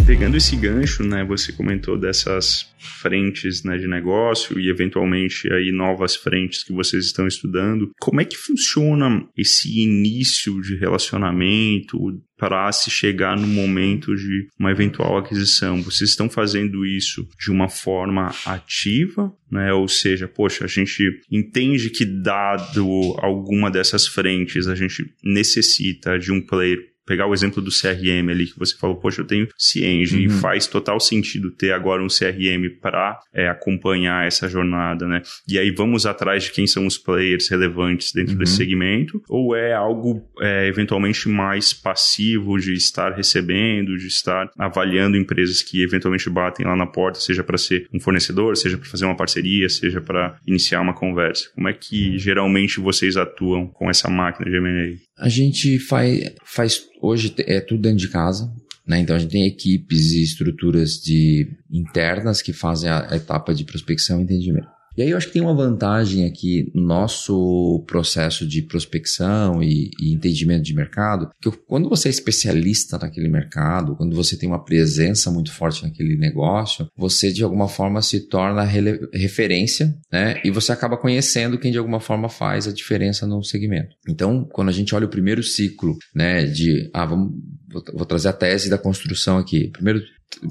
[0.09, 6.15] Pegando esse gancho, né, você comentou dessas frentes né, de negócio e eventualmente aí novas
[6.15, 7.91] frentes que vocês estão estudando.
[7.99, 14.71] Como é que funciona esse início de relacionamento para se chegar no momento de uma
[14.71, 15.83] eventual aquisição?
[15.83, 19.71] Vocês estão fazendo isso de uma forma ativa, né?
[19.73, 26.31] Ou seja, poxa, a gente entende que dado alguma dessas frentes, a gente necessita de
[26.31, 30.15] um player pegar o exemplo do CRM ali, que você falou, poxa, eu tenho Cienge
[30.15, 30.21] uhum.
[30.25, 35.23] e faz total sentido ter agora um CRM para é, acompanhar essa jornada, né?
[35.47, 38.37] E aí vamos atrás de quem são os players relevantes dentro uhum.
[38.37, 45.17] desse segmento, ou é algo é, eventualmente mais passivo de estar recebendo, de estar avaliando
[45.17, 49.05] empresas que eventualmente batem lá na porta, seja para ser um fornecedor, seja para fazer
[49.05, 51.49] uma parceria, seja para iniciar uma conversa.
[51.55, 55.25] Como é que geralmente vocês atuam com essa máquina de M&A?
[55.25, 58.51] A gente faz, faz hoje é tudo dentro de casa.
[58.85, 58.99] Né?
[58.99, 64.19] Então a gente tem equipes e estruturas de internas que fazem a etapa de prospecção
[64.19, 64.78] e entendimento.
[64.99, 69.89] E aí eu acho que tem uma vantagem aqui no nosso processo de prospecção e,
[69.97, 74.61] e, entendimento de mercado, que quando você é especialista naquele mercado, quando você tem uma
[74.61, 78.65] presença muito forte naquele negócio, você de alguma forma se torna
[79.13, 80.41] referência, né?
[80.43, 83.95] E você acaba conhecendo quem de alguma forma faz a diferença no segmento.
[84.05, 87.31] Então, quando a gente olha o primeiro ciclo, né, de, ah, vamos,
[87.71, 89.69] vou, trazer a tese da construção aqui.
[89.69, 90.01] Primeiro,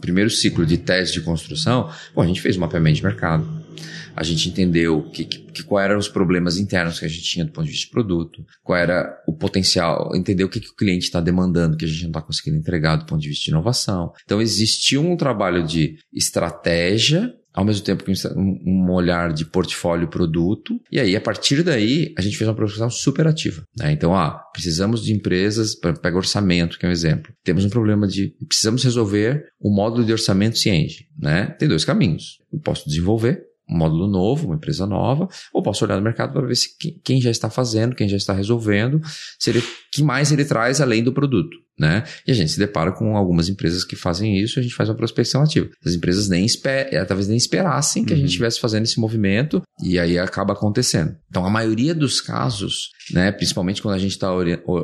[0.00, 3.57] primeiro ciclo de tese de construção, bom, a gente fez um mapeamento de mercado
[4.18, 7.52] a gente entendeu que, que, qual eram os problemas internos que a gente tinha do
[7.52, 11.04] ponto de vista de produto, qual era o potencial, entender o que, que o cliente
[11.04, 14.12] está demandando que a gente não está conseguindo entregar do ponto de vista de inovação.
[14.24, 20.80] Então existia um trabalho de estratégia ao mesmo tempo que um, olhar de portfólio produto.
[20.92, 23.64] E aí, a partir daí, a gente fez uma prospecção super ativa.
[23.76, 23.90] Né?
[23.90, 27.32] Então, ah, precisamos de empresas, pega orçamento, que é um exemplo.
[27.42, 31.08] Temos um problema de, precisamos resolver o módulo de orçamento Cienge.
[31.18, 31.46] Né?
[31.58, 32.38] Tem dois caminhos.
[32.52, 36.46] Eu posso desenvolver um módulo novo, uma empresa nova, ou posso olhar no mercado para
[36.46, 36.70] ver se
[37.04, 39.00] quem já está fazendo, quem já está resolvendo,
[39.38, 39.62] se ele,
[39.98, 42.02] que mais ele traz além do produto né?
[42.26, 44.96] E a gente se depara com algumas empresas que fazem isso, a gente faz uma
[44.96, 45.68] prospecção ativa.
[45.84, 48.14] As empresas nem esperam, eh, talvez nem esperassem que uhum.
[48.14, 48.30] a gente uhum.
[48.30, 51.14] estivesse fazendo esse movimento e aí acaba acontecendo.
[51.30, 54.28] Então, a maioria dos casos, né, principalmente quando a gente está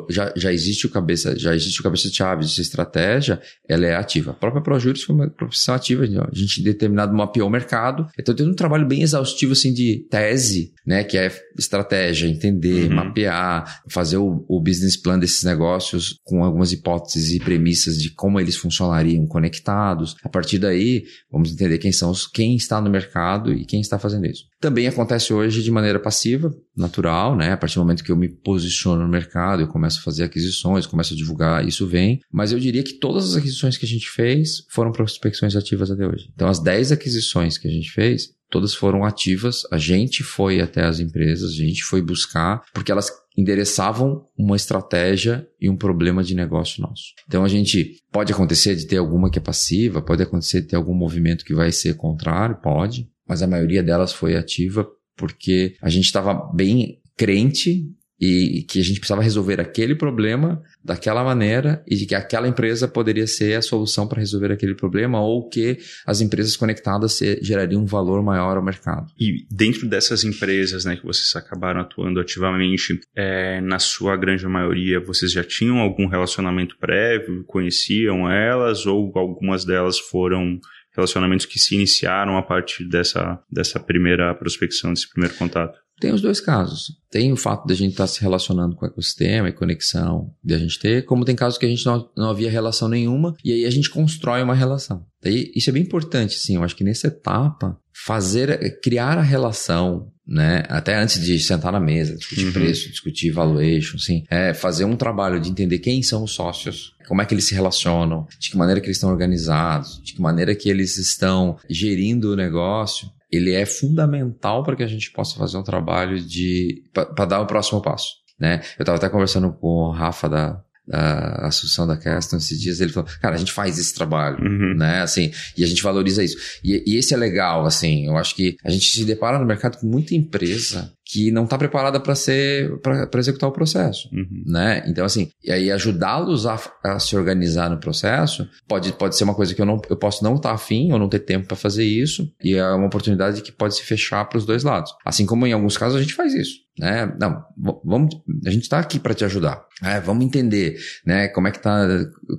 [0.09, 3.95] já, já existe o cabeça, já existe o cabeça de chave, existe estratégia, ela é
[3.95, 4.31] ativa.
[4.31, 8.07] A própria ProJuris foi uma profissão ativa, a gente determinado mapeou o mercado.
[8.17, 12.95] Então, tem um trabalho bem exaustivo assim de tese, né, que é estratégia, entender, uhum.
[12.95, 18.09] mapear, fazer o, o business plan desses negócios com algumas hipóteses hipóteses e premissas de
[18.09, 20.15] como eles funcionariam conectados.
[20.23, 23.99] A partir daí, vamos entender quem são os, quem está no mercado e quem está
[23.99, 24.45] fazendo isso.
[24.59, 27.51] Também acontece hoje de maneira passiva, natural, né?
[27.51, 30.87] A partir do momento que eu me posiciono no mercado, eu começo a fazer aquisições,
[30.87, 32.19] começo a divulgar, isso vem.
[32.31, 36.05] Mas eu diria que todas as aquisições que a gente fez foram prospecções ativas até
[36.05, 36.29] hoje.
[36.33, 39.61] Então, as 10 aquisições que a gente fez, todas foram ativas.
[39.71, 45.47] A gente foi até as empresas, a gente foi buscar, porque elas endereçavam uma estratégia
[45.59, 47.13] e um problema de negócio nosso.
[47.27, 50.75] Então a gente pode acontecer de ter alguma que é passiva, pode acontecer de ter
[50.75, 55.89] algum movimento que vai ser contrário, pode, mas a maioria delas foi ativa porque a
[55.89, 61.95] gente estava bem crente e que a gente precisava resolver aquele problema daquela maneira e
[61.95, 66.21] de que aquela empresa poderia ser a solução para resolver aquele problema ou que as
[66.21, 69.07] empresas conectadas gerariam um valor maior ao mercado.
[69.19, 74.99] E dentro dessas empresas né, que vocês acabaram atuando ativamente, é, na sua grande maioria,
[74.99, 80.59] vocês já tinham algum relacionamento prévio, conheciam elas ou algumas delas foram
[80.95, 85.84] relacionamentos que se iniciaram a partir dessa, dessa primeira prospecção, desse primeiro contato?
[85.99, 86.91] Tem os dois casos.
[87.09, 90.33] Tem o fato de a gente estar tá se relacionando com o ecossistema e conexão
[90.43, 93.35] de a gente ter, como tem casos que a gente não, não havia relação nenhuma
[93.43, 95.05] e aí a gente constrói uma relação.
[95.23, 96.55] Daí, isso é bem importante, sim.
[96.55, 100.63] Eu acho que nessa etapa, fazer, criar a relação, né?
[100.67, 102.51] Até antes de sentar na mesa, discutir uhum.
[102.51, 104.23] preço, discutir valuation, sim.
[104.29, 107.55] É fazer um trabalho de entender quem são os sócios, como é que eles se
[107.55, 112.33] relacionam, de que maneira que eles estão organizados, de que maneira que eles estão gerindo
[112.33, 117.25] o negócio ele é fundamental para que a gente possa fazer um trabalho de para
[117.25, 118.09] dar o próximo passo.
[118.39, 118.61] Né?
[118.77, 122.91] Eu estava até conversando com o Rafa da, da Associação da Caston esses dias, ele
[122.91, 124.75] falou, cara, a gente faz esse trabalho, uhum.
[124.75, 126.37] né, assim, e a gente valoriza isso.
[126.63, 129.77] E, e, esse é legal, assim, eu acho que a gente se depara no mercado
[129.77, 134.43] com muita empresa que não está preparada para ser para executar o processo, uhum.
[134.45, 134.83] né?
[134.87, 139.35] Então assim, e aí ajudá-los a, a, se organizar no processo pode, pode ser uma
[139.35, 141.55] coisa que eu não eu posso não estar tá afim ou não ter tempo para
[141.55, 144.91] fazer isso e é uma oportunidade que pode se fechar para os dois lados.
[145.05, 147.13] Assim como em alguns casos a gente faz isso né?
[147.19, 147.41] Não,
[147.83, 149.63] vamos, a gente está aqui para te ajudar.
[149.81, 151.27] É, vamos entender, né?
[151.29, 151.87] Como é que tá?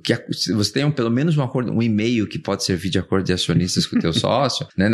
[0.03, 2.99] Que se você tem um, pelo menos um acordo, um e-mail que pode servir de
[2.99, 4.89] acordo de acionistas com o teu sócio, né?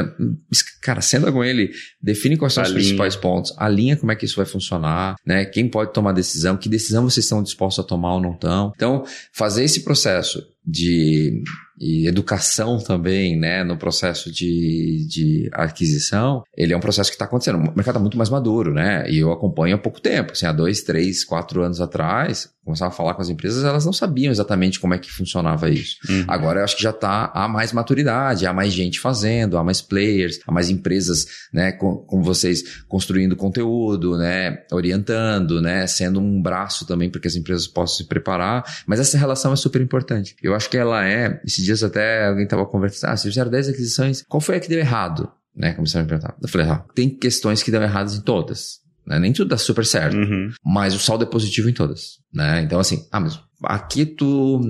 [0.81, 1.71] Cara, senta com ele,
[2.01, 5.45] define quais são os principais pontos, alinha como é que isso vai funcionar, né?
[5.45, 8.71] Quem pode tomar decisão, que decisão vocês estão dispostos a tomar ou não estão.
[8.75, 11.43] Então, fazer esse processo de
[11.83, 17.25] e educação também, né, no processo de, de aquisição, ele é um processo que está
[17.25, 17.57] acontecendo.
[17.57, 19.05] O mercado está muito mais maduro, né?
[19.09, 22.95] E eu acompanho há pouco tempo, assim, há dois, três, quatro anos atrás, começava a
[22.95, 25.97] falar com as empresas, elas não sabiam exatamente como é que funcionava isso.
[26.07, 26.23] Uhum.
[26.27, 29.81] Agora eu acho que já está há mais maturidade, há mais gente fazendo, há mais
[29.81, 36.41] players, há mais empresas, né, com, com vocês construindo conteúdo, né, orientando, né, sendo um
[36.41, 38.63] braço também para que as empresas possam se preparar.
[38.87, 40.35] Mas essa relação é super importante.
[40.41, 43.69] Eu acho que ela é, esses dias até alguém estava conversando, ah, se fizeram 10
[43.69, 45.31] aquisições, qual foi a que deu errado?
[45.55, 46.35] Né, começaram a me perguntar.
[46.41, 48.79] Eu falei, ah, tem questões que dão erradas em todas.
[49.05, 49.19] Né?
[49.19, 50.17] Nem tudo dá super certo.
[50.17, 50.51] Uhum.
[50.65, 52.19] Mas o saldo é positivo em todas.
[52.33, 52.61] Né?
[52.61, 54.61] Então, assim, ah, mas aqui tu,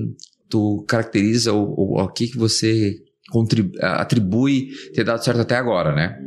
[0.49, 2.97] tu caracteriza o, o aqui que você
[3.81, 6.19] atribui ter dado certo até agora, né?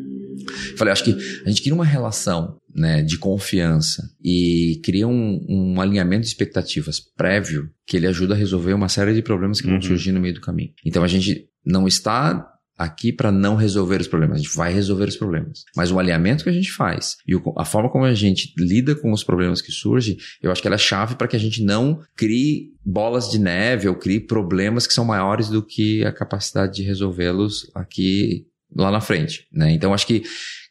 [0.76, 5.80] Falei, acho que a gente cria uma relação né, de confiança e cria um, um,
[5.80, 9.74] alinhamento de expectativas prévio que ele ajuda a resolver uma série de problemas que uhum.
[9.74, 10.72] vão surgir no meio do caminho.
[10.84, 14.38] Então a gente não está aqui para não resolver os problemas.
[14.38, 15.64] A gente vai resolver os problemas.
[15.74, 19.12] Mas o alinhamento que a gente faz e a forma como a gente lida com
[19.12, 22.00] os problemas que surgem, eu acho que ela é chave para que a gente não
[22.14, 26.82] crie bolas de neve ou crie problemas que são maiores do que a capacidade de
[26.82, 28.46] resolvê-los aqui
[28.76, 29.72] lá na frente, né?
[29.72, 30.22] Então acho que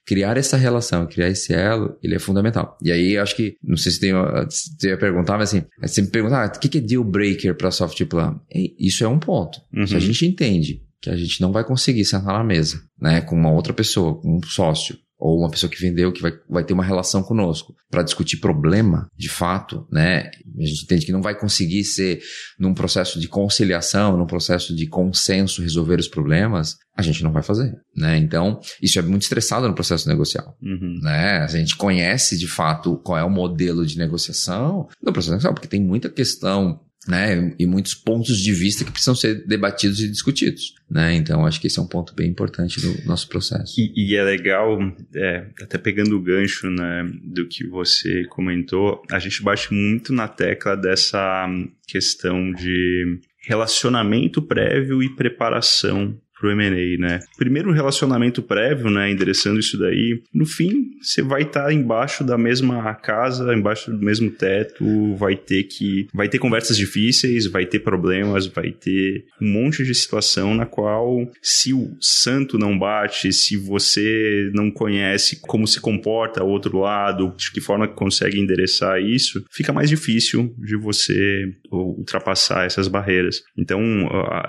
[0.05, 2.77] criar essa relação, criar esse elo, ele é fundamental.
[2.83, 6.09] E aí, acho que, não sei se tem, você ia perguntar, mas assim, você me
[6.09, 8.39] perguntar, ah, o que é deal breaker para soft plan?
[8.79, 9.59] Isso é um ponto.
[9.73, 9.87] Uhum.
[9.87, 10.01] Se a uhum.
[10.01, 13.73] gente entende que a gente não vai conseguir sentar na mesa, né, com uma outra
[13.73, 17.23] pessoa, com um sócio, ou uma pessoa que vendeu que vai, vai ter uma relação
[17.23, 20.29] conosco para discutir problema, de fato, né?
[20.59, 22.21] A gente entende que não vai conseguir ser
[22.59, 27.43] num processo de conciliação, num processo de consenso resolver os problemas, a gente não vai
[27.43, 28.17] fazer, né?
[28.17, 30.99] Então, isso é muito estressado no processo negocial, uhum.
[31.01, 31.39] né?
[31.39, 35.67] A gente conhece de fato qual é o modelo de negociação no processo negocial, porque
[35.67, 40.75] tem muita questão né, e muitos pontos de vista que precisam ser debatidos e discutidos,
[40.89, 41.13] né?
[41.15, 43.79] Então acho que esse é um ponto bem importante do nosso processo.
[43.79, 44.79] E, e é legal,
[45.15, 50.27] é, até pegando o gancho, né, do que você comentou, a gente bate muito na
[50.27, 51.47] tecla dessa
[51.87, 57.19] questão de relacionamento prévio e preparação pro M&A, né?
[57.37, 62.37] Primeiro relacionamento prévio, né, endereçando isso daí, no fim, você vai estar tá embaixo da
[62.37, 67.79] mesma casa, embaixo do mesmo teto, vai ter que vai ter conversas difíceis, vai ter
[67.79, 73.57] problemas, vai ter um monte de situação na qual se o santo não bate, se
[73.57, 79.01] você não conhece como se comporta o outro lado, de que forma que consegue endereçar
[79.01, 83.43] isso, fica mais difícil de você ultrapassar essas barreiras.
[83.57, 83.81] Então,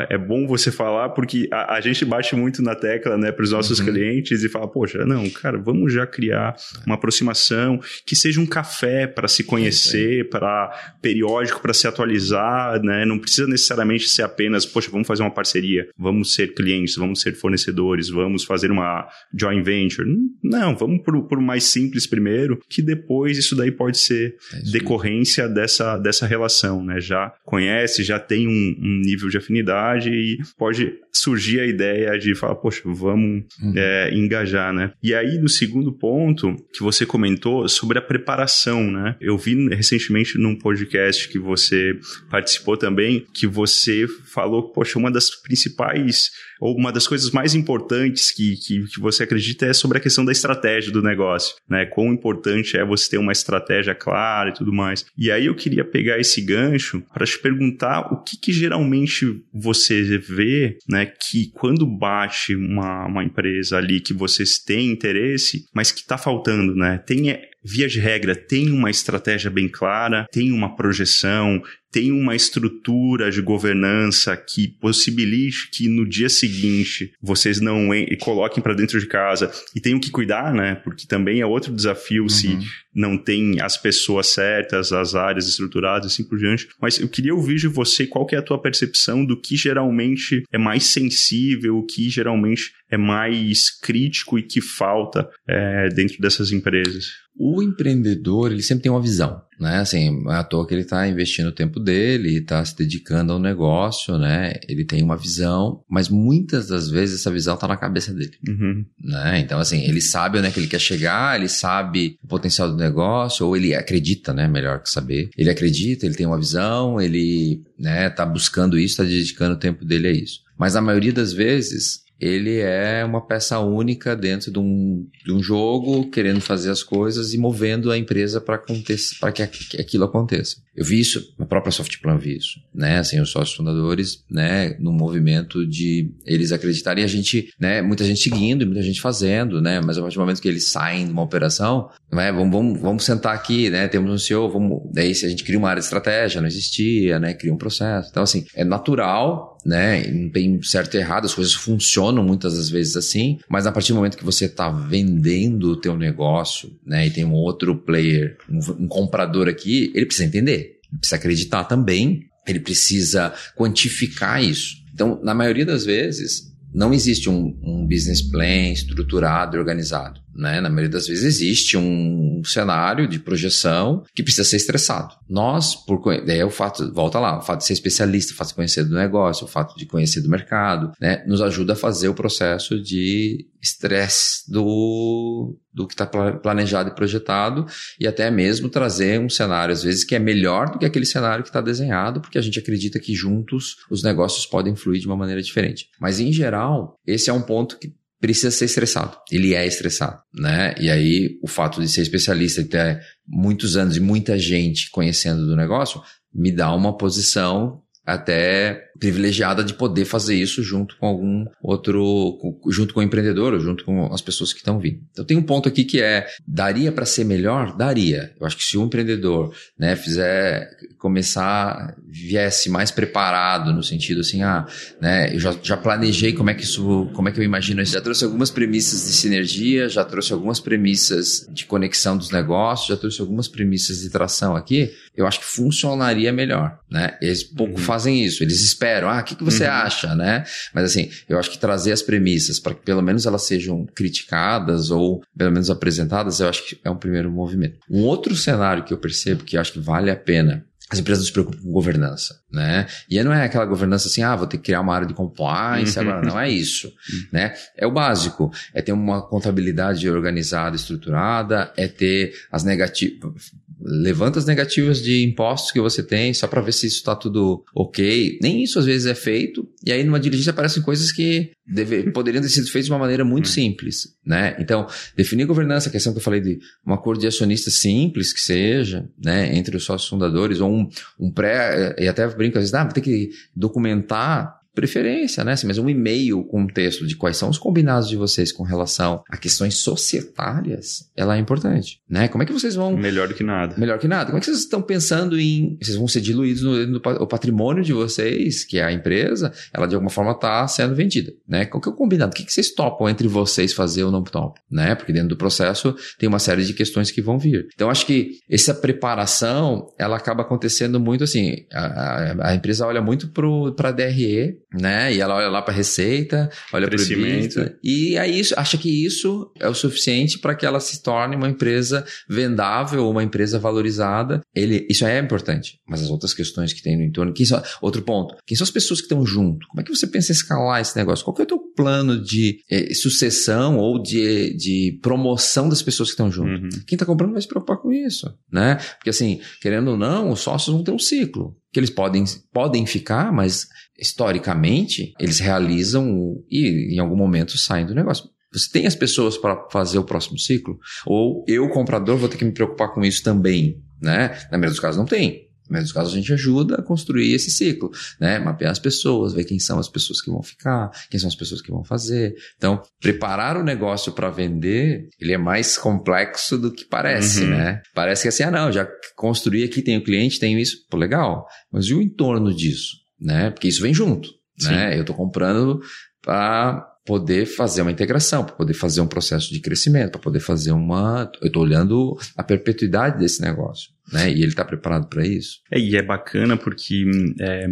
[0.08, 3.50] é bom você falar porque a, a gente bate muito na tecla, né, para os
[3.50, 3.86] nossos uhum.
[3.86, 9.06] clientes e fala, poxa, não, cara, vamos já criar uma aproximação que seja um café
[9.06, 13.04] para se conhecer, para periódico para se atualizar, né?
[13.04, 17.34] Não precisa necessariamente ser apenas, poxa, vamos fazer uma parceria, vamos ser clientes, vamos ser
[17.34, 20.08] fornecedores, vamos fazer uma joint venture.
[20.42, 25.48] Não, vamos por, por mais simples primeiro, que depois isso daí pode ser é decorrência
[25.48, 27.00] dessa, dessa relação, né?
[27.00, 32.34] Já conhece, já tem um, um nível de afinidade e pode surgir a ideia de
[32.34, 33.72] falar, poxa, vamos uhum.
[33.76, 34.92] é, engajar, né?
[35.02, 39.16] E aí, no segundo ponto que você comentou sobre a preparação, né?
[39.20, 41.98] Eu vi recentemente num podcast que você
[42.30, 46.30] participou também, que você falou, poxa, uma das principais
[46.60, 50.24] ou uma das coisas mais importantes que, que, que, você acredita é sobre a questão
[50.24, 51.86] da estratégia do negócio, né?
[51.86, 55.06] Quão importante é você ter uma estratégia clara e tudo mais.
[55.16, 60.18] E aí eu queria pegar esse gancho para te perguntar o que, que geralmente você
[60.18, 61.06] vê, né?
[61.06, 66.74] Que quando bate uma, uma empresa ali que vocês têm interesse, mas que está faltando,
[66.74, 66.98] né?
[66.98, 67.30] Tem
[67.66, 71.60] via de regra, tem uma estratégia bem clara, tem uma projeção,
[71.90, 77.88] tem uma estrutura de governança que possibilite que no dia seguinte vocês não
[78.20, 80.74] coloquem para dentro de casa e tenham que cuidar, né?
[80.76, 82.28] Porque também é outro desafio uhum.
[82.28, 82.58] se
[82.96, 86.66] não tem as pessoas certas, as áreas estruturadas e assim por diante.
[86.80, 90.56] Mas eu queria ouvir de você qual é a tua percepção do que geralmente é
[90.56, 97.08] mais sensível, o que geralmente é mais crítico e que falta é, dentro dessas empresas.
[97.38, 99.78] O empreendedor, ele sempre tem uma visão, né?
[99.78, 103.38] Assim, é à toa que ele está investindo o tempo dele, está se dedicando ao
[103.38, 104.54] negócio, né?
[104.68, 108.84] Ele tem uma visão, mas muitas das vezes essa visão está na cabeça dele, uhum.
[109.00, 109.40] né?
[109.40, 112.76] Então, assim, ele sabe onde é que ele quer chegar, ele sabe o potencial do
[112.76, 114.46] negócio, ou ele acredita, né?
[114.48, 115.30] Melhor que saber.
[115.36, 119.84] Ele acredita, ele tem uma visão, ele, né, tá buscando isso, está dedicando o tempo
[119.84, 120.40] dele a isso.
[120.58, 125.42] Mas a maioria das vezes, ele é uma peça única dentro de um, de um
[125.42, 129.42] jogo, querendo fazer as coisas e movendo a empresa para que,
[129.78, 130.56] aquilo aconteça.
[130.74, 132.98] Eu vi isso, na própria Softplan vi isso, né?
[132.98, 138.20] Assim, os sócios fundadores, né, no movimento de eles acreditarem a gente, né, muita gente
[138.20, 139.80] seguindo muita gente fazendo, né?
[139.82, 143.04] Mas a partir do momento que eles saem de uma operação, né, vamos, vamos, vamos
[143.04, 143.88] sentar aqui, né?
[143.88, 147.18] Temos um CEO, vamos, daí se a gente cria uma área de estratégia, não existia,
[147.18, 147.32] né?
[147.32, 148.08] Cria um processo.
[148.10, 150.06] Então, assim, é natural, né?
[150.06, 153.92] Não tem certo e errado, as coisas funcionam muitas das vezes assim, mas a partir
[153.92, 157.06] do momento que você está vendendo o teu negócio, né?
[157.06, 162.24] E tem um outro player, um, um comprador aqui, ele precisa entender precisa acreditar também,
[162.46, 164.76] ele precisa quantificar isso.
[164.92, 170.20] Então, na maioria das vezes, não existe um, um business plan estruturado e organizado.
[170.36, 170.60] Né?
[170.60, 175.14] Na maioria das vezes existe um cenário de projeção que precisa ser estressado.
[175.28, 178.54] Nós, por é o fato, volta lá, o fato de ser especialista, o fato de
[178.54, 181.24] conhecer do negócio, o fato de conhecer do mercado, né?
[181.26, 187.66] nos ajuda a fazer o processo de estresse do, do que está planejado e projetado
[187.98, 191.42] e até mesmo trazer um cenário, às vezes, que é melhor do que aquele cenário
[191.42, 195.16] que está desenhado, porque a gente acredita que juntos os negócios podem fluir de uma
[195.16, 195.88] maneira diferente.
[196.00, 197.92] Mas, em geral, esse é um ponto que
[198.26, 199.16] precisa ser estressado.
[199.30, 200.74] Ele é estressado, né?
[200.80, 205.46] E aí o fato de ser especialista e ter muitos anos e muita gente conhecendo
[205.46, 206.02] do negócio
[206.34, 212.38] me dá uma posição até privilegiada de poder fazer isso junto com algum outro,
[212.70, 215.00] junto com o empreendedor, ou junto com as pessoas que estão vindo.
[215.10, 217.76] Então tem um ponto aqui que é, daria para ser melhor?
[217.76, 218.32] Daria.
[218.40, 224.42] Eu acho que se o empreendedor, né, fizer começar, viesse mais preparado no sentido assim,
[224.42, 224.66] ah,
[225.00, 227.92] né, eu já, já planejei como é que isso, como é que eu imagino isso,
[227.92, 232.96] já trouxe algumas premissas de sinergia, já trouxe algumas premissas de conexão dos negócios, já
[232.96, 237.16] trouxe algumas premissas de tração aqui, eu acho que funcionaria melhor, né?
[237.20, 237.78] Eles pouco uhum.
[237.96, 239.08] Fazem isso, eles esperam.
[239.08, 239.72] Ah, o que, que você uhum.
[239.72, 240.44] acha, né?
[240.74, 244.90] Mas assim, eu acho que trazer as premissas para que pelo menos elas sejam criticadas
[244.90, 247.78] ou pelo menos apresentadas, eu acho que é um primeiro movimento.
[247.90, 251.24] Um outro cenário que eu percebo que eu acho que vale a pena as empresas
[251.24, 252.86] não se preocupam com governança, né?
[253.10, 255.98] E não é aquela governança assim, ah, vou ter que criar uma área de compliance
[255.98, 256.92] agora, não é isso,
[257.32, 257.54] né?
[257.76, 263.50] É o básico, é ter uma contabilidade organizada, estruturada, é ter as negativas,
[263.80, 267.64] levanta as negativas de impostos que você tem só para ver se isso está tudo
[267.74, 268.38] ok.
[268.42, 269.68] Nem isso às vezes é feito.
[269.84, 273.24] E aí numa diligência aparecem coisas que deve, poderiam ter sido feitas de uma maneira
[273.24, 273.52] muito hum.
[273.52, 274.56] simples, né?
[274.58, 278.40] Então, definir governança, a questão que eu falei de um acordo de acionista simples que
[278.40, 282.74] seja, né, entre os sócios fundadores ou um, um pré, e até brinco às vezes,
[282.74, 285.52] ah, ter que documentar preferência, né?
[285.52, 288.62] Assim, mas um e-mail com um texto de quais são os combinados de vocês com
[288.62, 292.28] relação a questões societárias, ela é importante, né?
[292.28, 292.96] Como é que vocês vão...
[292.96, 293.74] Melhor do que nada.
[293.78, 294.26] Melhor que nada.
[294.26, 295.78] Como é que vocês estão pensando em...
[295.82, 299.86] Vocês vão ser diluídos no, no, no patrimônio de vocês, que é a empresa, ela
[299.86, 301.64] de alguma forma está sendo vendida, né?
[301.64, 302.32] Qual que é o combinado?
[302.32, 304.94] O que, que vocês topam entre vocês fazer ou não topam, né?
[304.94, 307.66] Porque dentro do processo tem uma série de questões que vão vir.
[307.74, 313.00] Então, acho que essa preparação, ela acaba acontecendo muito assim, a, a, a empresa olha
[313.00, 315.14] muito para a DRE, né?
[315.14, 319.04] E ela olha lá para a receita, olha para o EBITDA, e aí acha que
[319.04, 323.58] isso é o suficiente para que ela se torne uma empresa vendável ou uma empresa
[323.58, 324.40] valorizada.
[324.54, 328.02] Ele, isso é importante, mas as outras questões que tem no entorno, quem são, outro
[328.02, 329.66] ponto, quem são as pessoas que estão junto?
[329.68, 331.24] Como é que você pensa em escalar esse negócio?
[331.24, 336.10] Qual que é o teu plano de eh, sucessão ou de, de promoção das pessoas
[336.10, 336.64] que estão junto?
[336.64, 336.82] Uhum.
[336.86, 338.76] Quem está comprando vai se preocupar com isso, né?
[338.96, 342.24] Porque assim, querendo ou não, os sócios vão ter um ciclo que eles podem,
[342.54, 343.68] podem ficar, mas
[343.98, 348.30] historicamente eles realizam e em algum momento saem do negócio.
[348.50, 350.78] Você tem as pessoas para fazer o próximo ciclo?
[351.04, 353.84] Ou eu, comprador, vou ter que me preocupar com isso também?
[354.00, 354.28] Né?
[354.50, 355.45] Na maioria dos casos, não tem.
[355.68, 357.90] Dos casos, a gente ajuda a construir esse ciclo,
[358.20, 358.38] né?
[358.38, 361.60] Mapear as pessoas, ver quem são as pessoas que vão ficar, quem são as pessoas
[361.60, 362.34] que vão fazer.
[362.56, 367.50] Então, preparar o negócio para vender, ele é mais complexo do que parece, uhum.
[367.50, 367.82] né?
[367.94, 370.78] Parece que assim, ah, não, já construí aqui, tenho cliente, tenho isso.
[370.90, 371.46] Pô, legal.
[371.72, 373.50] Mas e o entorno disso, né?
[373.50, 374.70] Porque isso vem junto, Sim.
[374.70, 374.96] né?
[374.96, 375.80] Eu estou comprando
[376.22, 380.72] para poder fazer uma integração, para poder fazer um processo de crescimento, para poder fazer
[380.72, 381.30] uma.
[381.40, 383.95] Eu estou olhando a perpetuidade desse negócio.
[384.12, 384.30] Né?
[384.30, 385.60] E ele está preparado para isso.
[385.70, 387.04] É, e é bacana porque,
[387.40, 387.66] é,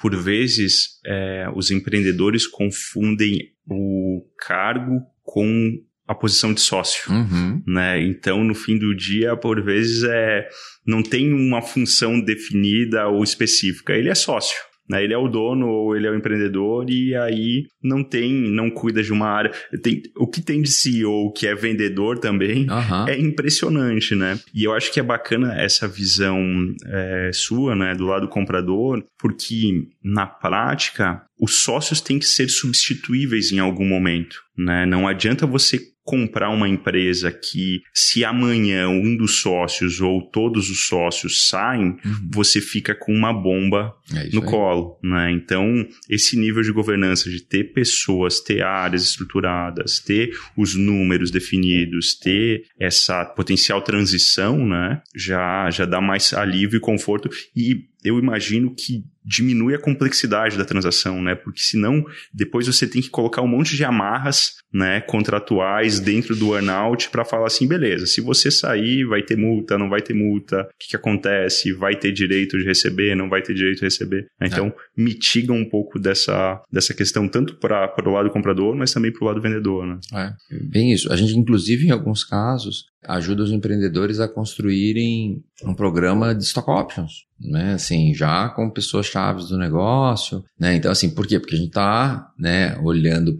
[0.00, 7.62] por vezes, é, os empreendedores confundem o cargo com a posição de sócio, uhum.
[7.66, 8.02] né?
[8.02, 10.48] Então, no fim do dia, por vezes é
[10.86, 13.92] não tem uma função definida ou específica.
[13.92, 14.56] Ele é sócio.
[14.88, 15.04] Né?
[15.04, 19.02] Ele é o dono ou ele é o empreendedor e aí não tem, não cuida
[19.02, 19.52] de uma área.
[19.82, 23.08] Tem, o que tem de CEO que é vendedor também uhum.
[23.08, 24.38] é impressionante, né?
[24.54, 26.38] E eu acho que é bacana essa visão
[26.86, 33.52] é, sua, né, do lado comprador, porque na prática os sócios têm que ser substituíveis
[33.52, 34.86] em algum momento, né?
[34.86, 40.86] Não adianta você comprar uma empresa que, se amanhã um dos sócios ou todos os
[40.86, 42.28] sócios saem, uhum.
[42.32, 44.48] você fica com uma bomba é no aí.
[44.48, 45.30] colo, né?
[45.30, 52.14] Então, esse nível de governança, de ter pessoas, ter áreas estruturadas, ter os números definidos,
[52.14, 55.02] ter essa potencial transição, né?
[55.14, 57.28] Já, já dá mais alívio e conforto.
[57.54, 61.34] E eu imagino que diminui a complexidade da transação, né?
[61.34, 62.02] Porque senão
[62.32, 67.24] depois você tem que colocar um monte de amarras, né, contratuais dentro do earnout para
[67.24, 70.88] falar assim, beleza, se você sair, vai ter multa, não vai ter multa, o que,
[70.90, 74.26] que acontece, vai ter direito de receber, não vai ter direito de receber.
[74.40, 74.72] Então, é.
[74.96, 79.26] mitiga um pouco dessa, dessa questão tanto para o lado comprador, mas também para o
[79.26, 79.98] lado vendedor, né?
[80.14, 80.32] É,
[80.64, 81.12] bem isso.
[81.12, 86.70] A gente, inclusive, em alguns casos, ajuda os empreendedores a construírem um programa de stock
[86.70, 87.74] options, né?
[87.74, 90.74] Assim, já com pessoas chaves do negócio, né?
[90.76, 91.40] Então, assim, por quê?
[91.40, 93.36] Porque a gente está, né, olhando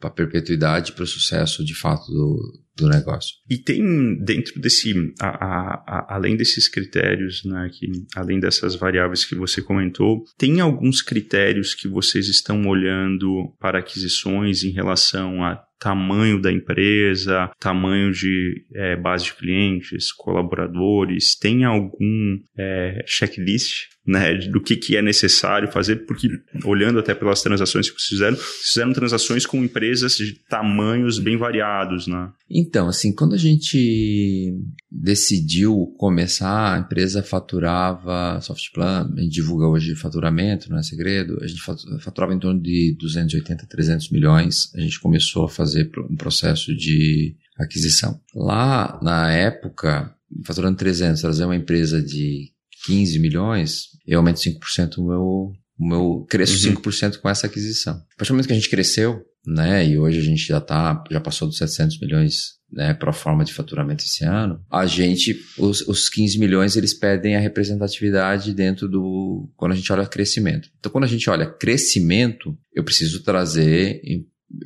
[0.00, 3.34] para a perpetuidade, para o sucesso de fato do, do negócio.
[3.48, 9.24] E tem dentro desse, a, a, a, além desses critérios, né, que, além dessas variáveis
[9.24, 15.62] que você comentou, tem alguns critérios que vocês estão olhando para aquisições em relação a
[15.78, 24.34] tamanho da empresa, tamanho de é, base de clientes, colaboradores, tem algum é, checklist né,
[24.34, 26.28] do que, que é necessário fazer, porque
[26.64, 31.36] olhando até pelas transações que vocês fizeram, vocês fizeram transações com empresas de tamanhos bem
[31.36, 32.30] variados, né?
[32.66, 34.58] Então, assim, quando a gente
[34.90, 41.46] decidiu começar, a empresa faturava, Softplan, a gente divulga hoje faturamento, não é segredo, a
[41.46, 41.60] gente
[42.00, 47.36] faturava em torno de 280, 300 milhões, a gente começou a fazer um processo de
[47.56, 48.20] aquisição.
[48.34, 50.12] Lá, na época,
[50.44, 52.50] faturando 300, trazer uma empresa de
[52.86, 56.74] 15 milhões, eu aumento 5% o meu, o meu cresço uhum.
[56.76, 57.94] 5% com essa aquisição.
[57.94, 61.04] A partir do momento que a gente cresceu, né, e hoje a gente já tá,
[61.10, 65.80] já passou dos 700 milhões, né, pro forma de faturamento esse ano, a gente, os,
[65.82, 70.68] os 15 milhões, eles pedem a representatividade dentro do, quando a gente olha crescimento.
[70.78, 74.00] Então, quando a gente olha crescimento, eu preciso trazer,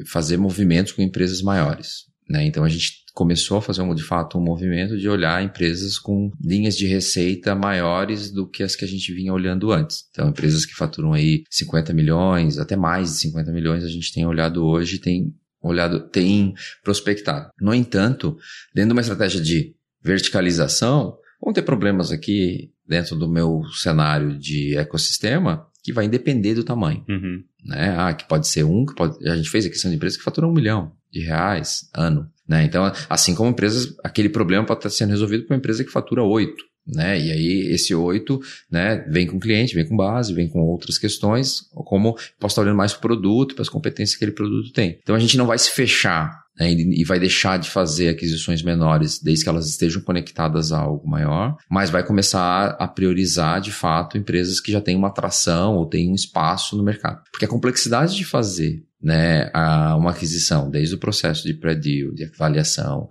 [0.07, 2.11] fazer movimentos com empresas maiores.
[2.31, 2.45] Né?
[2.45, 6.31] Então a gente começou a fazer um, de fato um movimento de olhar empresas com
[6.41, 10.05] linhas de receita maiores do que as que a gente vinha olhando antes.
[10.11, 14.25] Então, empresas que faturam aí 50 milhões, até mais de 50 milhões, a gente tem
[14.25, 17.51] olhado hoje, tem olhado, tem prospectado.
[17.61, 18.37] No entanto,
[18.75, 24.77] dentro de uma estratégia de verticalização, vão ter problemas aqui dentro do meu cenário de
[24.77, 27.05] ecossistema que vai depender do tamanho.
[27.09, 27.43] Uhum.
[27.65, 27.95] Né?
[27.97, 30.25] Ah, que pode ser um, que pode, a gente fez aqui são de empresas que
[30.25, 32.31] faturam um milhão de reais ano.
[32.47, 32.65] Né?
[32.65, 36.23] Então, assim como empresas, aquele problema pode estar sendo resolvido por uma empresa que fatura
[36.23, 36.65] oito.
[36.95, 37.19] Né?
[37.21, 41.69] E aí, esse oito né, vem com cliente, vem com base, vem com outras questões,
[41.73, 44.99] como posso estar olhando mais para o produto, para as competências que aquele produto tem.
[45.03, 49.19] Então, a gente não vai se fechar né, e vai deixar de fazer aquisições menores
[49.19, 54.19] desde que elas estejam conectadas a algo maior, mas vai começar a priorizar, de fato,
[54.19, 57.23] empresas que já têm uma atração ou têm um espaço no mercado.
[57.31, 62.25] Porque a complexidade de fazer né, a uma aquisição, desde o processo de pré-deal, de
[62.25, 63.09] avaliação,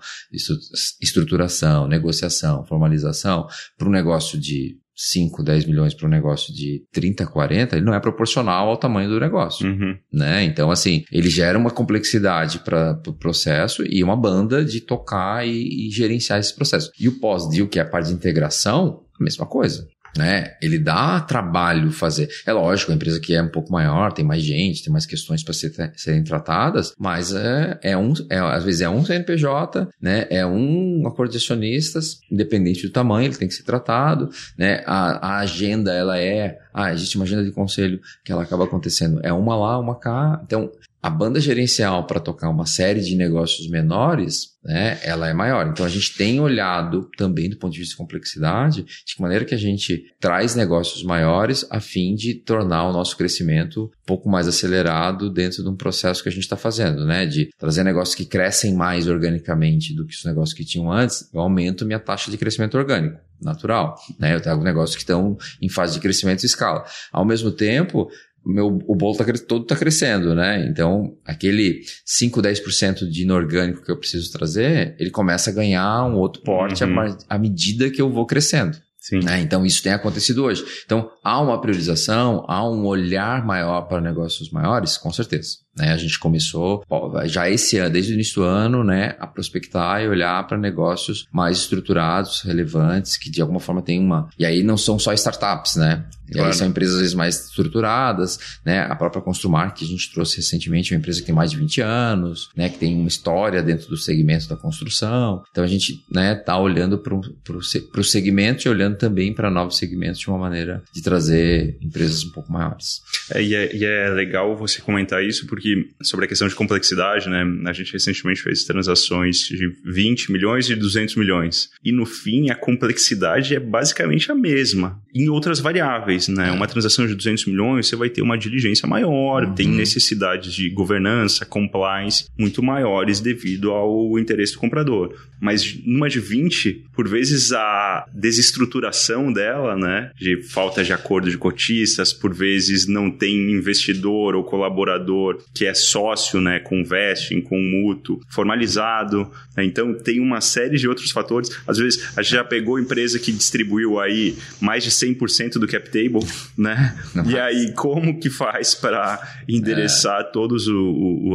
[1.01, 7.25] estruturação, negociação, formalização, para um negócio de 5, 10 milhões para um negócio de 30,
[7.25, 9.65] 40, ele não é proporcional ao tamanho do negócio.
[9.65, 9.97] Uhum.
[10.11, 10.43] Né?
[10.43, 15.47] Então, assim, ele gera uma complexidade para o pro processo e uma banda de tocar
[15.47, 16.91] e, e gerenciar esse processo.
[16.99, 19.87] E o pós-deal, que é a parte de integração, a mesma coisa
[20.17, 20.55] né?
[20.61, 22.29] Ele dá trabalho fazer.
[22.45, 25.43] É lógico, a empresa que é um pouco maior, tem mais gente, tem mais questões
[25.43, 30.25] para ser, serem tratadas, mas é, é um, é, às vezes é um CNPJ, né?
[30.29, 34.83] É um acordo de acionistas, independente do tamanho, ele tem que ser tratado, né?
[34.85, 39.19] A, a agenda, ela é, ah, existe uma agenda de conselho que ela acaba acontecendo,
[39.23, 40.71] é uma lá, uma cá, então
[41.01, 45.67] a banda gerencial para tocar uma série de negócios menores, né, ela é maior.
[45.67, 49.45] Então a gente tem olhado também do ponto de vista de complexidade, de que maneira
[49.45, 54.29] que a gente traz negócios maiores a fim de tornar o nosso crescimento um pouco
[54.29, 58.15] mais acelerado dentro de um processo que a gente está fazendo, né, de trazer negócios
[58.15, 62.29] que crescem mais organicamente do que os negócios que tinham antes, eu aumento minha taxa
[62.29, 64.35] de crescimento orgânico natural, né?
[64.35, 66.83] Eu trago negócios que estão em fase de crescimento e escala.
[67.11, 68.09] Ao mesmo tempo,
[68.45, 70.65] meu, o bolo tá, todo está crescendo, né?
[70.69, 76.15] Então, aquele 5, 10% de inorgânico que eu preciso trazer, ele começa a ganhar um
[76.15, 76.99] outro porte uhum.
[76.99, 78.77] à, à medida que eu vou crescendo.
[79.11, 79.41] Né?
[79.41, 80.63] Então, isso tem acontecido hoje.
[80.85, 85.57] Então, há uma priorização, há um olhar maior para negócios maiores, com certeza.
[85.79, 85.93] Né?
[85.93, 86.83] A gente começou
[87.25, 91.27] já esse ano, desde o início do ano, né, a prospectar e olhar para negócios
[91.31, 94.29] mais estruturados, relevantes, que de alguma forma tem uma.
[94.37, 96.05] E aí não são só startups, né?
[96.29, 96.49] E claro.
[96.49, 98.81] aí são empresas às vezes mais estruturadas, né?
[98.81, 101.57] A própria Construmar, que a gente trouxe recentemente, é uma empresa que tem mais de
[101.57, 102.69] 20 anos, né?
[102.69, 105.43] Que tem uma história dentro do segmento da construção.
[105.51, 110.19] Então a gente, né, tá olhando para o segmento e olhando também para novos segmentos
[110.19, 113.01] de uma maneira de trazer empresas um pouco maiores.
[113.31, 116.55] É, e, é, e é legal você comentar isso, porque que sobre a questão de
[116.55, 117.45] complexidade, né?
[117.65, 121.69] A gente recentemente fez transações de 20 milhões e 200 milhões.
[121.83, 126.49] E no fim, a complexidade é basicamente a mesma, em outras variáveis, né?
[126.49, 126.51] É.
[126.51, 129.53] Uma transação de 200 milhões, você vai ter uma diligência maior, uhum.
[129.53, 135.15] tem necessidades de governança, compliance muito maiores devido ao interesse do comprador.
[135.39, 140.11] Mas numa de 20, por vezes a desestruturação dela, né?
[140.17, 145.73] De falta de acordo de cotistas, por vezes não tem investidor ou colaborador que é
[145.73, 149.29] sócio, né, com vesting, com mútuo, formalizado.
[149.57, 149.65] Né?
[149.65, 151.49] Então, tem uma série de outros fatores.
[151.67, 155.83] Às vezes, a gente já pegou empresa que distribuiu aí mais de 100% do cap
[155.89, 156.25] table,
[156.57, 156.97] né?
[157.27, 160.23] E aí, como que faz para endereçar é.
[160.23, 160.63] todas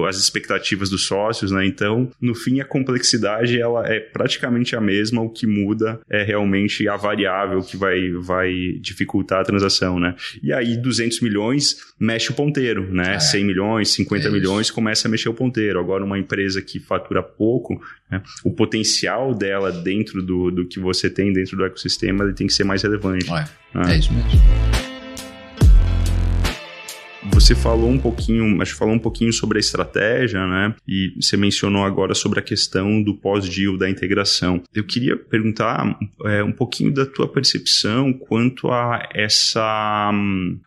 [0.08, 1.66] as expectativas dos sócios, né?
[1.66, 5.20] Então, no fim, a complexidade ela é praticamente a mesma.
[5.20, 10.14] O que muda é realmente a variável que vai, vai dificultar a transação, né?
[10.42, 13.16] E aí, 200 milhões mexe o ponteiro, né?
[13.16, 13.20] É.
[13.20, 15.78] 100 milhões, 50 50 é milhões, começa a mexer o ponteiro.
[15.78, 17.80] Agora, uma empresa que fatura pouco,
[18.10, 22.46] né, o potencial dela dentro do, do que você tem dentro do ecossistema ele tem
[22.46, 23.30] que ser mais relevante.
[23.30, 23.44] É,
[23.74, 23.94] né?
[23.94, 24.83] é isso mesmo.
[27.32, 30.74] Você falou um pouquinho, acho que falou um pouquinho sobre a estratégia, né?
[30.86, 34.62] E você mencionou agora sobre a questão do pós-deal, da integração.
[34.74, 40.10] Eu queria perguntar é, um pouquinho da tua percepção quanto a essa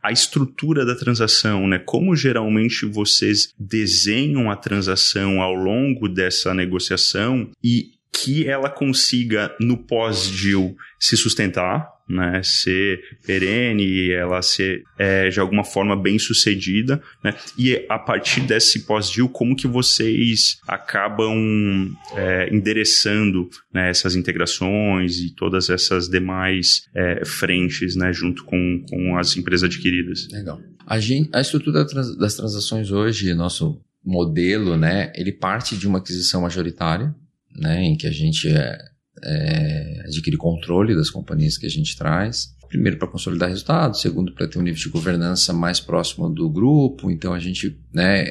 [0.01, 1.79] a estrutura da transação, né?
[1.79, 9.77] Como geralmente vocês desenham a transação ao longo dessa negociação e que ela consiga no
[9.77, 17.35] pós-deal se sustentar, né, ser perene, ela ser é, de alguma forma bem sucedida, né,
[17.57, 25.35] e a partir desse pós-deal, como que vocês acabam é, endereçando né, essas integrações e
[25.35, 30.27] todas essas demais é, frentes, né, junto com, com as empresas adquiridas?
[30.31, 30.59] Legal.
[30.85, 36.41] A, gente, a estrutura das transações hoje, nosso modelo, né, ele parte de uma aquisição
[36.41, 37.13] majoritária,
[37.57, 38.77] né, em que a gente é,
[39.23, 42.55] é, adquirir controle das companhias que a gente traz.
[42.67, 47.09] Primeiro, para consolidar resultados, segundo, para ter um nível de governança mais próximo do grupo.
[47.09, 48.25] Então, a gente né,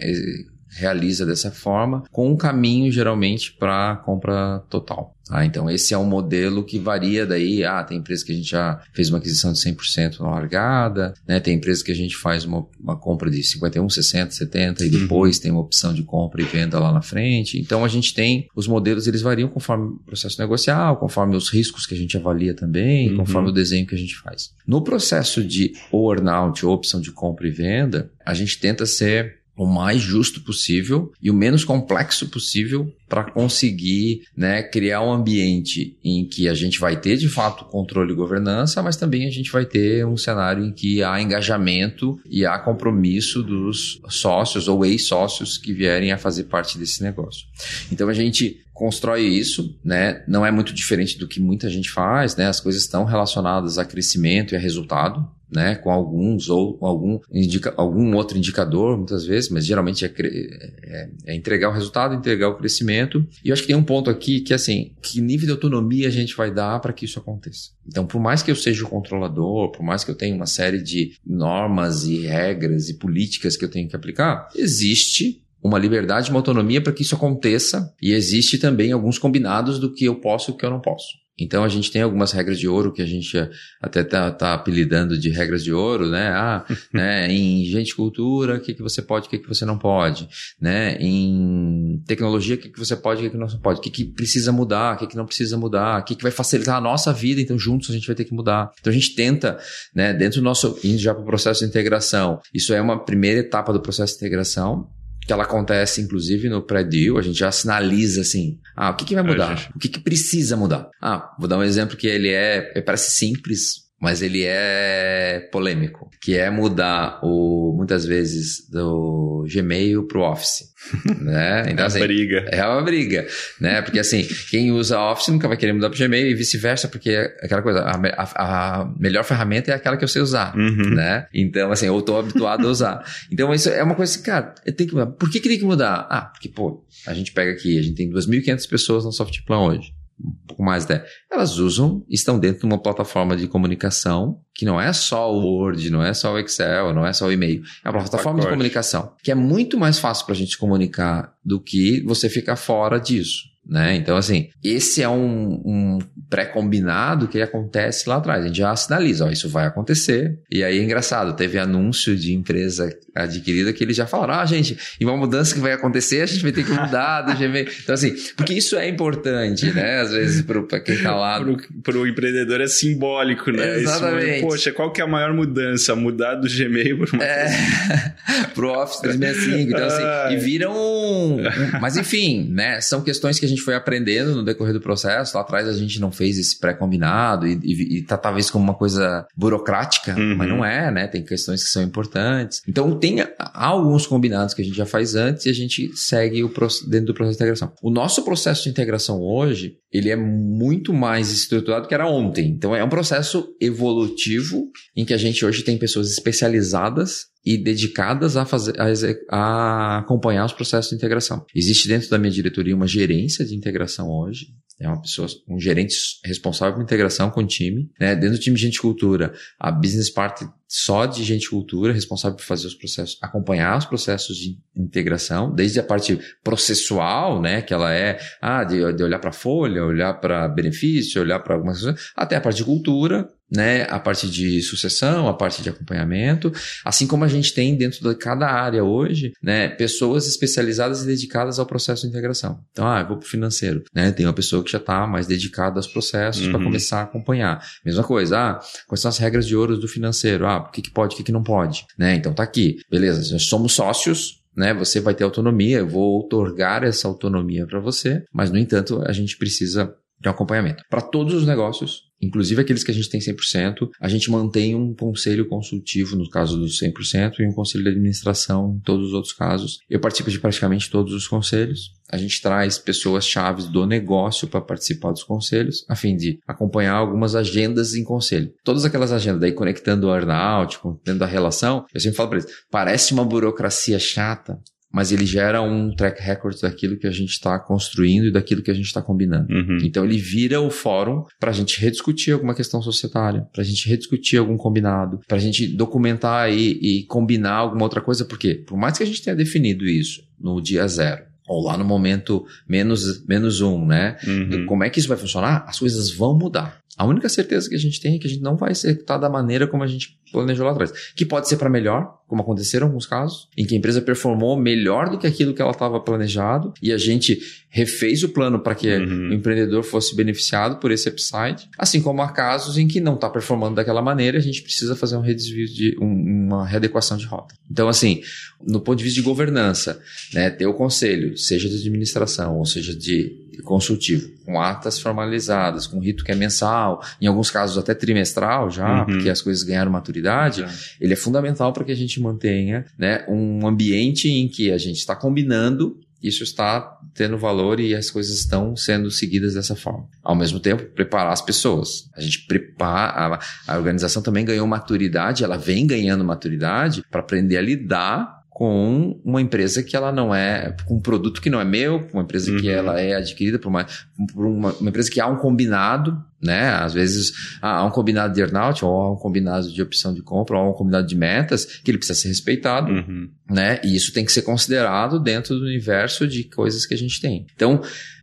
[0.68, 5.15] realiza dessa forma, com um caminho geralmente para compra total.
[5.30, 7.64] Ah, então esse é um modelo que varia daí.
[7.64, 11.40] Ah, tem empresa que a gente já fez uma aquisição de 100% na largada, né?
[11.40, 15.36] Tem empresa que a gente faz uma, uma compra de 51, 60, 70 e depois
[15.36, 15.42] uhum.
[15.42, 17.58] tem uma opção de compra e venda lá na frente.
[17.58, 21.86] Então a gente tem os modelos, eles variam conforme o processo negocial, conforme os riscos
[21.86, 23.18] que a gente avalia também, uhum.
[23.18, 24.50] conforme o desenho que a gente faz.
[24.66, 30.00] No processo de earn-out, opção de compra e venda, a gente tenta ser o mais
[30.02, 36.48] justo possível e o menos complexo possível para conseguir né, criar um ambiente em que
[36.48, 40.04] a gente vai ter de fato controle e governança, mas também a gente vai ter
[40.06, 46.12] um cenário em que há engajamento e há compromisso dos sócios ou ex-sócios que vierem
[46.12, 47.46] a fazer parte desse negócio.
[47.90, 50.22] Então a gente constrói isso, né?
[50.28, 52.46] Não é muito diferente do que muita gente faz, né?
[52.46, 57.20] As coisas estão relacionadas a crescimento e a resultado, né, com alguns ou com algum,
[57.32, 62.48] indica, algum outro indicador, muitas vezes, mas geralmente é, é, é, entregar o resultado, entregar
[62.48, 62.95] o crescimento.
[63.44, 66.10] E eu acho que tem um ponto aqui que, assim, que nível de autonomia a
[66.10, 67.70] gente vai dar para que isso aconteça.
[67.86, 70.82] Então, por mais que eu seja o controlador, por mais que eu tenha uma série
[70.82, 76.38] de normas e regras e políticas que eu tenho que aplicar, existe uma liberdade, uma
[76.38, 80.54] autonomia para que isso aconteça e existe também alguns combinados do que eu posso e
[80.54, 81.25] o que eu não posso.
[81.38, 83.36] Então a gente tem algumas regras de ouro que a gente
[83.80, 86.28] até tá, tá apelidando de regras de ouro, né?
[86.28, 87.30] Ah, né?
[87.30, 90.28] Em gente cultura, o que, que você pode, o que, que você não pode,
[90.60, 90.96] né?
[90.98, 94.04] Em tecnologia, o que, que você pode, o que, que não pode, o que, que
[94.04, 97.12] precisa mudar, o que, que não precisa mudar, o que, que vai facilitar a nossa
[97.12, 98.70] vida, então juntos a gente vai ter que mudar.
[98.80, 99.58] Então a gente tenta,
[99.94, 100.14] né?
[100.14, 103.72] Dentro do nosso, indo já para o processo de integração, isso é uma primeira etapa
[103.72, 104.88] do processo de integração,
[105.26, 109.14] que ela acontece inclusive no pré-deal, a gente já sinaliza assim, ah, o que, que
[109.14, 109.70] vai mudar?
[109.74, 110.88] O que, que precisa mudar?
[111.00, 116.10] Ah, vou dar um exemplo que ele é, é parece simples, mas ele é polêmico,
[116.20, 120.64] que é mudar o muitas vezes do Gmail pro Office,
[121.20, 121.64] né?
[121.70, 122.44] Então, é assim, uma briga.
[122.50, 123.26] É uma briga,
[123.58, 123.80] né?
[123.80, 127.24] Porque assim, quem usa Office nunca vai querer mudar pro Gmail e vice-versa, porque é
[127.42, 130.90] aquela coisa, a, a, a, melhor ferramenta é aquela que eu sei usar, uhum.
[130.94, 131.26] né?
[131.32, 133.04] Então, assim, eu tô habituado a usar.
[133.32, 135.06] Então, isso é uma coisa assim, cara, tem que mudar.
[135.06, 136.06] Por que, que tem que mudar?
[136.08, 139.95] Ah, porque, pô, a gente pega aqui, a gente tem 2.500 pessoas no Softplan hoje
[140.18, 144.80] um pouco mais até, elas usam, estão dentro de uma plataforma de comunicação que não
[144.80, 147.90] é só o Word, não é só o Excel, não é só o e-mail, é
[147.90, 152.02] uma plataforma de comunicação que é muito mais fácil para a gente comunicar do que
[152.02, 153.55] você ficar fora disso.
[153.68, 153.96] Né?
[153.96, 155.98] Então, assim, esse é um, um
[156.30, 158.44] pré-combinado que acontece lá atrás.
[158.44, 160.38] A gente já sinaliza, ó, isso vai acontecer.
[160.50, 164.76] E aí é engraçado, teve anúncio de empresa adquirida que eles já falaram, ah, gente,
[165.00, 167.66] e uma mudança que vai acontecer, a gente vai ter que mudar do Gmail.
[167.86, 170.00] Então, assim, porque isso é importante, né?
[170.00, 171.40] Às vezes, para quem tá lá.
[171.82, 173.78] Para o empreendedor é simbólico, né?
[173.78, 174.40] Exatamente.
[174.40, 175.94] Poxa, qual que é a maior mudança?
[175.94, 177.24] Mudar do Gmail para uma...
[177.24, 178.14] É,
[178.54, 179.70] pro Office 365.
[179.70, 180.74] Então, assim, e viram...
[180.76, 181.38] Um...
[181.80, 182.80] Mas, enfim, né?
[182.80, 185.36] São questões que a gente foi aprendendo no decorrer do processo.
[185.36, 188.74] Lá atrás a gente não fez esse pré-combinado e, e, e tá talvez como uma
[188.74, 190.36] coisa burocrática, uhum.
[190.36, 191.06] mas não é, né?
[191.06, 192.62] Tem questões que são importantes.
[192.68, 193.18] Então, tem
[193.54, 196.52] alguns combinados que a gente já faz antes e a gente segue o
[196.88, 197.72] dentro do processo de integração.
[197.82, 202.48] O nosso processo de integração hoje, ele é muito mais estruturado do que era ontem.
[202.48, 208.36] Então é um processo evolutivo em que a gente hoje tem pessoas especializadas e dedicadas
[208.36, 208.88] a, fazer, a,
[209.30, 211.46] a, acompanhar os processos de integração.
[211.54, 215.96] Existe dentro da minha diretoria uma gerência de integração hoje, é uma pessoa, um gerente
[216.24, 217.90] responsável por integração com o time.
[217.98, 218.14] Né?
[218.14, 222.44] Dentro do time de gente cultura, a business part só de gente cultura, responsável por
[222.44, 227.92] fazer os processos, acompanhar os processos de integração, desde a parte processual, né, que ela
[227.92, 232.36] é, ah, de, de olhar para folha, olhar para benefício, olhar para algumas coisas, até
[232.36, 236.52] a parte de cultura, né, a parte de sucessão, a parte de acompanhamento,
[236.84, 241.58] assim como a gente tem dentro de cada área hoje, né, pessoas especializadas e dedicadas
[241.58, 242.60] ao processo de integração.
[242.72, 245.26] Então, ah, eu vou para o financeiro, né, tem uma pessoa que já está mais
[245.26, 246.52] dedicada aos processos uhum.
[246.52, 247.64] para começar a acompanhar.
[247.84, 250.46] Mesma coisa, ah, quais são as regras de ouro do financeiro?
[250.46, 252.14] Ah, o que, que pode, o que, que não pode, né?
[252.14, 253.32] Então tá aqui, beleza?
[253.32, 254.72] Nós somos sócios, né?
[254.74, 259.12] Você vai ter autonomia, eu vou otorgar essa autonomia para você, mas no entanto a
[259.12, 260.82] gente precisa de um acompanhamento.
[260.88, 264.94] Para todos os negócios, inclusive aqueles que a gente tem 100%, a gente mantém um
[264.94, 269.32] conselho consultivo no caso dos 100% e um conselho de administração em todos os outros
[269.32, 269.78] casos.
[269.88, 271.94] Eu participo de praticamente todos os conselhos.
[272.10, 276.94] A gente traz pessoas chaves do negócio para participar dos conselhos, a fim de acompanhar
[276.94, 278.52] algumas agendas em conselho.
[278.64, 282.50] Todas aquelas agendas, daí conectando o earnout, conectando a relação, eu sempre falo para eles,
[282.70, 284.60] parece uma burocracia chata,
[284.96, 288.70] mas ele gera um track record daquilo que a gente está construindo e daquilo que
[288.70, 289.52] a gente está combinando.
[289.52, 289.76] Uhum.
[289.84, 293.86] Então ele vira o fórum para a gente rediscutir alguma questão societária, para a gente
[293.86, 298.78] rediscutir algum combinado, para a gente documentar e, e combinar alguma outra coisa, porque por
[298.78, 303.22] mais que a gente tenha definido isso no dia zero, ou lá no momento menos,
[303.26, 304.16] menos um, né?
[304.26, 304.64] Uhum.
[304.64, 305.62] Como é que isso vai funcionar?
[305.68, 306.80] As coisas vão mudar.
[306.96, 309.28] A única certeza que a gente tem é que a gente não vai executar da
[309.28, 310.92] maneira como a gente planejou lá atrás.
[311.14, 315.10] Que pode ser para melhor, como aconteceram alguns casos, em que a empresa performou melhor
[315.10, 317.38] do que aquilo que ela estava planejado e a gente
[317.68, 319.28] refez o plano para que uhum.
[319.30, 321.68] o empreendedor fosse beneficiado por esse upside.
[321.76, 325.16] Assim como há casos em que não está performando daquela maneira, a gente precisa fazer
[325.16, 327.54] um redesvio de um, uma readequação de rota.
[327.70, 328.22] Então, assim,
[328.66, 330.00] no ponto de vista de governança,
[330.32, 335.98] né, ter o conselho, seja de administração ou seja de consultivo, com atas formalizadas, com
[335.98, 339.06] rito que é mensal, em alguns casos até trimestral já, uhum.
[339.06, 340.68] porque as coisas ganharam maturidade, uhum.
[341.00, 344.98] ele é fundamental para que a gente mantenha né, um ambiente em que a gente
[344.98, 350.08] está combinando isso está tendo valor e as coisas estão sendo seguidas dessa forma.
[350.22, 352.08] Ao mesmo tempo, preparar as pessoas.
[352.16, 357.56] A gente prepara, a, a organização também ganhou maturidade, ela vem ganhando maturidade para aprender
[357.56, 361.64] a lidar com uma empresa que ela não é, com um produto que não é
[361.64, 362.56] meu, com uma empresa uhum.
[362.58, 363.86] que ela é adquirida por, uma,
[364.32, 366.70] por uma, uma, empresa que há um combinado, né?
[366.70, 370.56] Às vezes há um combinado de earnout, ou há um combinado de opção de compra,
[370.56, 373.28] ou há um combinado de metas, que ele precisa ser respeitado, uhum.
[373.46, 373.78] né?
[373.84, 377.46] E isso tem que ser considerado dentro do universo de coisas que a gente tem.
[377.54, 377.82] Então,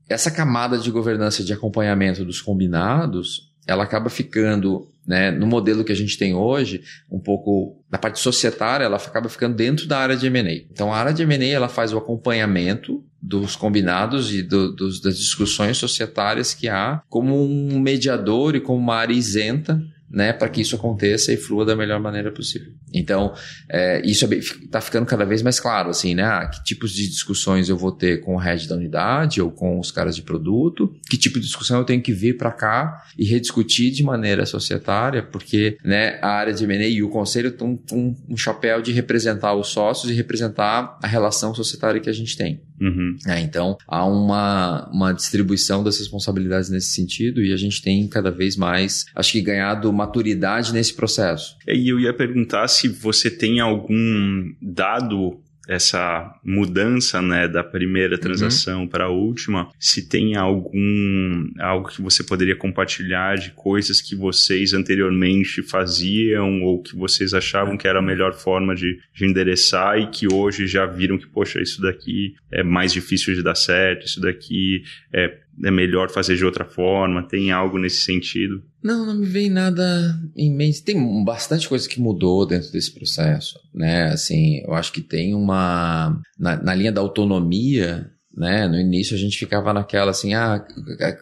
[0.10, 5.92] essa camada de governança de acompanhamento dos combinados, ela acaba ficando né, no modelo que
[5.92, 6.82] a gente tem hoje,
[7.12, 10.66] um pouco da parte societária, ela acaba ficando dentro da área de M&A.
[10.72, 15.16] Então, a área de M&A ela faz o acompanhamento dos combinados e do, dos, das
[15.16, 19.80] discussões societárias que há como um mediador e como uma área isenta
[20.14, 22.72] né, para que isso aconteça e flua da melhor maneira possível.
[22.94, 23.34] Então,
[23.68, 26.24] é, isso está ficando cada vez mais claro, assim, né?
[26.24, 29.80] Ah, que tipos de discussões eu vou ter com o head da unidade ou com
[29.80, 33.26] os caras de produto, que tipo de discussão eu tenho que vir para cá e
[33.26, 38.16] rediscutir de maneira societária, porque né, a área de M&A e o conselho estão um,
[38.30, 42.62] um chapéu de representar os sócios e representar a relação societária que a gente tem.
[42.84, 43.18] Uhum.
[43.26, 48.30] É, então, há uma, uma distribuição das responsabilidades nesse sentido e a gente tem cada
[48.30, 51.56] vez mais, acho que, ganhado maturidade nesse processo.
[51.66, 58.22] E eu ia perguntar se você tem algum dado essa mudança né, da primeira uhum.
[58.22, 58.88] transação uhum.
[58.88, 64.74] para a última, se tem algum algo que você poderia compartilhar de coisas que vocês
[64.74, 70.08] anteriormente faziam ou que vocês achavam que era a melhor forma de, de endereçar e
[70.08, 74.20] que hoje já viram que, poxa, isso daqui é mais difícil de dar certo, isso
[74.20, 74.84] daqui
[75.14, 77.22] é é melhor fazer de outra forma?
[77.22, 78.64] Tem algo nesse sentido?
[78.84, 80.84] Não, não me vem nada em mente.
[80.84, 84.08] Tem bastante coisa que mudou dentro desse processo, né?
[84.08, 88.68] Assim, eu acho que tem uma na, na linha da autonomia né?
[88.68, 90.66] No início a gente ficava naquela assim, ah,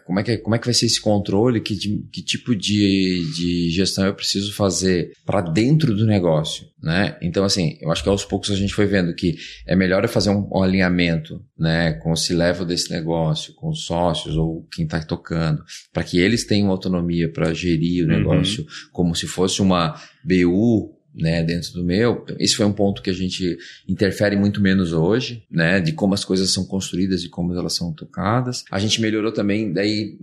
[0.06, 1.60] como é que, como é que vai ser esse controle?
[1.60, 1.76] Que,
[2.10, 7.18] que tipo de, de gestão eu preciso fazer para dentro do negócio, né?
[7.20, 9.36] Então, assim, eu acho que aos poucos a gente foi vendo que
[9.66, 11.92] é melhor eu fazer um, um alinhamento, né?
[11.94, 16.46] Com o C-level desse negócio, com os sócios ou quem está tocando, para que eles
[16.46, 18.16] tenham autonomia para gerir o uhum.
[18.16, 18.68] negócio uhum.
[18.90, 22.24] como se fosse uma BU né, dentro do meu.
[22.38, 23.56] Esse foi um ponto que a gente
[23.88, 27.92] interfere muito menos hoje, né, de como as coisas são construídas e como elas são
[27.92, 28.64] tocadas.
[28.70, 30.18] A gente melhorou também, daí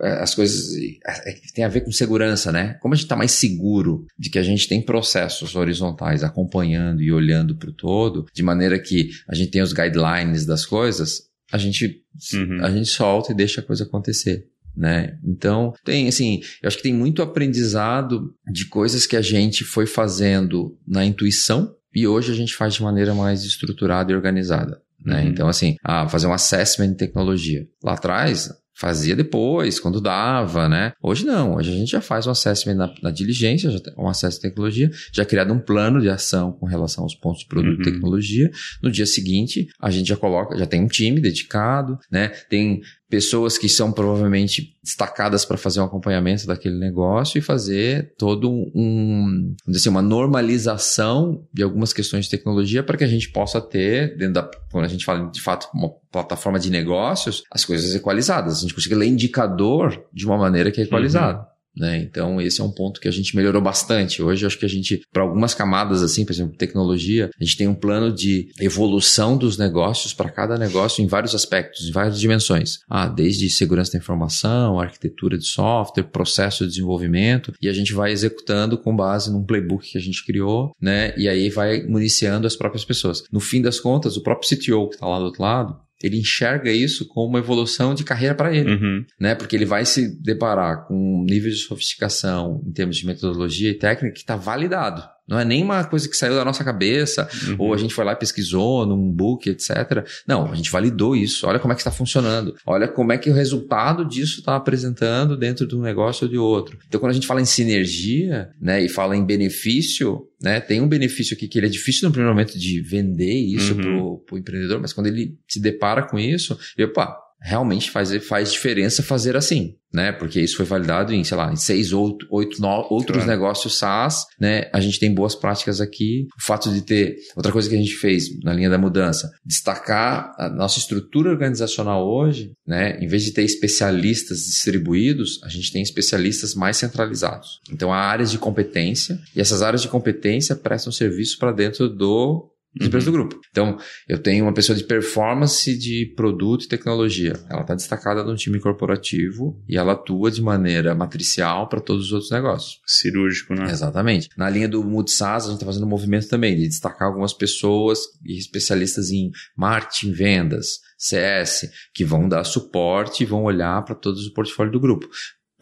[0.00, 2.74] é, as coisas é, é, tem a ver com segurança, né?
[2.80, 7.12] Como a gente está mais seguro de que a gente tem processos horizontais acompanhando e
[7.12, 11.58] olhando para o todo, de maneira que a gente tem os guidelines das coisas, a
[11.58, 12.02] gente,
[12.34, 12.64] uhum.
[12.64, 15.16] a gente solta e deixa a coisa acontecer né?
[15.24, 19.86] Então, tem assim, eu acho que tem muito aprendizado de coisas que a gente foi
[19.86, 24.80] fazendo na intuição e hoje a gente faz de maneira mais estruturada e organizada.
[25.04, 25.22] Né?
[25.22, 25.28] Uhum.
[25.28, 27.66] Então, assim, ah, fazer um assessment de tecnologia.
[27.82, 30.92] Lá atrás, fazia depois, quando dava, né?
[31.00, 34.38] Hoje não, hoje a gente já faz um assessment na, na diligência, já um acesso
[34.38, 37.82] à tecnologia, já criado um plano de ação com relação aos pontos de produto uhum.
[37.82, 38.50] e tecnologia.
[38.82, 42.28] No dia seguinte, a gente já coloca, já tem um time dedicado, né?
[42.50, 42.80] Tem
[43.14, 49.54] pessoas que são provavelmente destacadas para fazer um acompanhamento daquele negócio e fazer todo um,
[49.68, 54.34] assim, uma normalização de algumas questões de tecnologia para que a gente possa ter, dentro
[54.34, 58.58] da, quando a gente fala de fato uma plataforma de negócios, as coisas equalizadas.
[58.58, 61.38] A gente consiga ler indicador de uma maneira que é equalizada.
[61.38, 61.53] Uhum.
[61.76, 61.98] Né?
[61.98, 64.22] Então, esse é um ponto que a gente melhorou bastante.
[64.22, 67.66] Hoje, acho que a gente, para algumas camadas, assim, por exemplo, tecnologia, a gente tem
[67.66, 72.78] um plano de evolução dos negócios para cada negócio em vários aspectos, em várias dimensões.
[72.88, 78.12] Ah, desde segurança da informação, arquitetura de software, processo de desenvolvimento, e a gente vai
[78.12, 81.12] executando com base num playbook que a gente criou, né?
[81.16, 83.24] E aí vai municiando as próprias pessoas.
[83.32, 86.70] No fim das contas, o próprio CTO que está lá do outro lado, ele enxerga
[86.70, 89.04] isso como uma evolução de carreira para ele, uhum.
[89.18, 89.34] né?
[89.34, 93.78] Porque ele vai se deparar com um nível de sofisticação em termos de metodologia e
[93.78, 95.13] técnica que está validado.
[95.26, 97.56] Não é nem uma coisa que saiu da nossa cabeça, uhum.
[97.58, 100.06] ou a gente foi lá e pesquisou num book, etc.
[100.26, 101.46] Não, a gente validou isso.
[101.46, 102.54] Olha como é que está funcionando.
[102.66, 106.36] Olha como é que o resultado disso está apresentando dentro de um negócio ou de
[106.36, 106.78] outro.
[106.86, 110.88] Então, quando a gente fala em sinergia, né, e fala em benefício, né, tem um
[110.88, 114.20] benefício aqui que ele é difícil no primeiro momento de vender isso uhum.
[114.24, 118.50] para o empreendedor, mas quando ele se depara com isso, ele, opa, realmente faz, faz
[118.50, 120.12] diferença fazer assim, né?
[120.12, 123.30] Porque isso foi validado em, sei lá, em seis ou oito no, outros claro.
[123.30, 124.70] negócios SaaS, né?
[124.72, 126.26] A gente tem boas práticas aqui.
[126.40, 130.34] O fato de ter, outra coisa que a gente fez na linha da mudança, destacar
[130.38, 132.98] a nossa estrutura organizacional hoje, né?
[132.98, 137.60] Em vez de ter especialistas distribuídos, a gente tem especialistas mais centralizados.
[137.70, 142.50] Então há áreas de competência e essas áreas de competência prestam serviço para dentro do
[142.74, 143.28] das empresas do uhum.
[143.28, 143.40] grupo.
[143.50, 147.34] Então, eu tenho uma pessoa de performance de produto e tecnologia.
[147.48, 152.12] Ela está destacada no time corporativo e ela atua de maneira matricial para todos os
[152.12, 152.80] outros negócios.
[152.86, 153.70] Cirúrgico, né?
[153.70, 154.28] Exatamente.
[154.36, 158.00] Na linha do Multisas, a gente está fazendo um movimento também de destacar algumas pessoas
[158.24, 164.24] e especialistas em marketing, vendas, CS, que vão dar suporte e vão olhar para todos
[164.26, 165.08] os portfólios do grupo.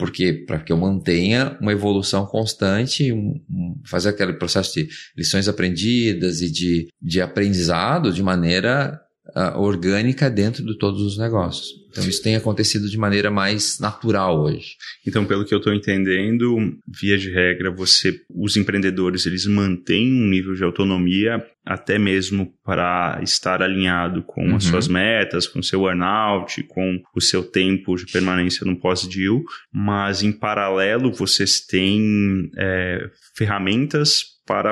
[0.02, 5.46] Porque para que eu mantenha uma evolução constante, um, um, fazer aquele processo de lições
[5.46, 11.82] aprendidas e de, de aprendizado de maneira uh, orgânica dentro de todos os negócios.
[11.90, 14.76] Então isso tem acontecido de maneira mais natural hoje.
[15.06, 16.56] Então, pelo que eu estou entendendo,
[16.88, 23.20] via de regra, você, os empreendedores, eles mantêm um nível de autonomia até mesmo para
[23.22, 24.56] estar alinhado com uhum.
[24.56, 29.42] as suas metas, com o seu earnout, com o seu tempo de permanência no pós-deal,
[29.72, 34.70] mas em paralelo vocês têm é, ferramentas para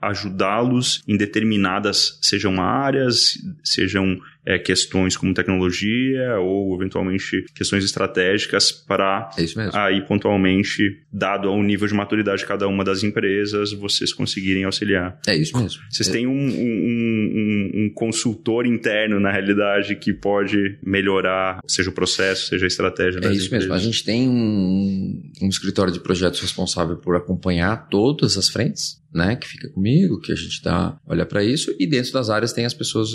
[0.00, 9.30] ajudá-los em determinadas, sejam áreas, sejam é, questões como tecnologia ou eventualmente questões estratégicas para
[9.38, 10.82] é aí pontualmente,
[11.12, 15.18] dado ao nível de maturidade de cada uma das empresas, vocês conseguirem auxiliar.
[15.26, 15.82] É isso mesmo.
[15.90, 16.12] Vocês é.
[16.12, 22.48] têm um, um, um, um, consultor interno, na realidade, que pode melhorar, seja o processo,
[22.48, 23.20] seja a estratégia.
[23.22, 23.68] É isso empresas.
[23.68, 23.74] mesmo.
[23.74, 29.36] A gente tem um, um escritório de projetos responsável por acompanhar todas as frentes né,
[29.36, 32.64] que fica comigo, que a gente dá, olha para isso, e dentro das áreas tem
[32.64, 33.10] as pessoas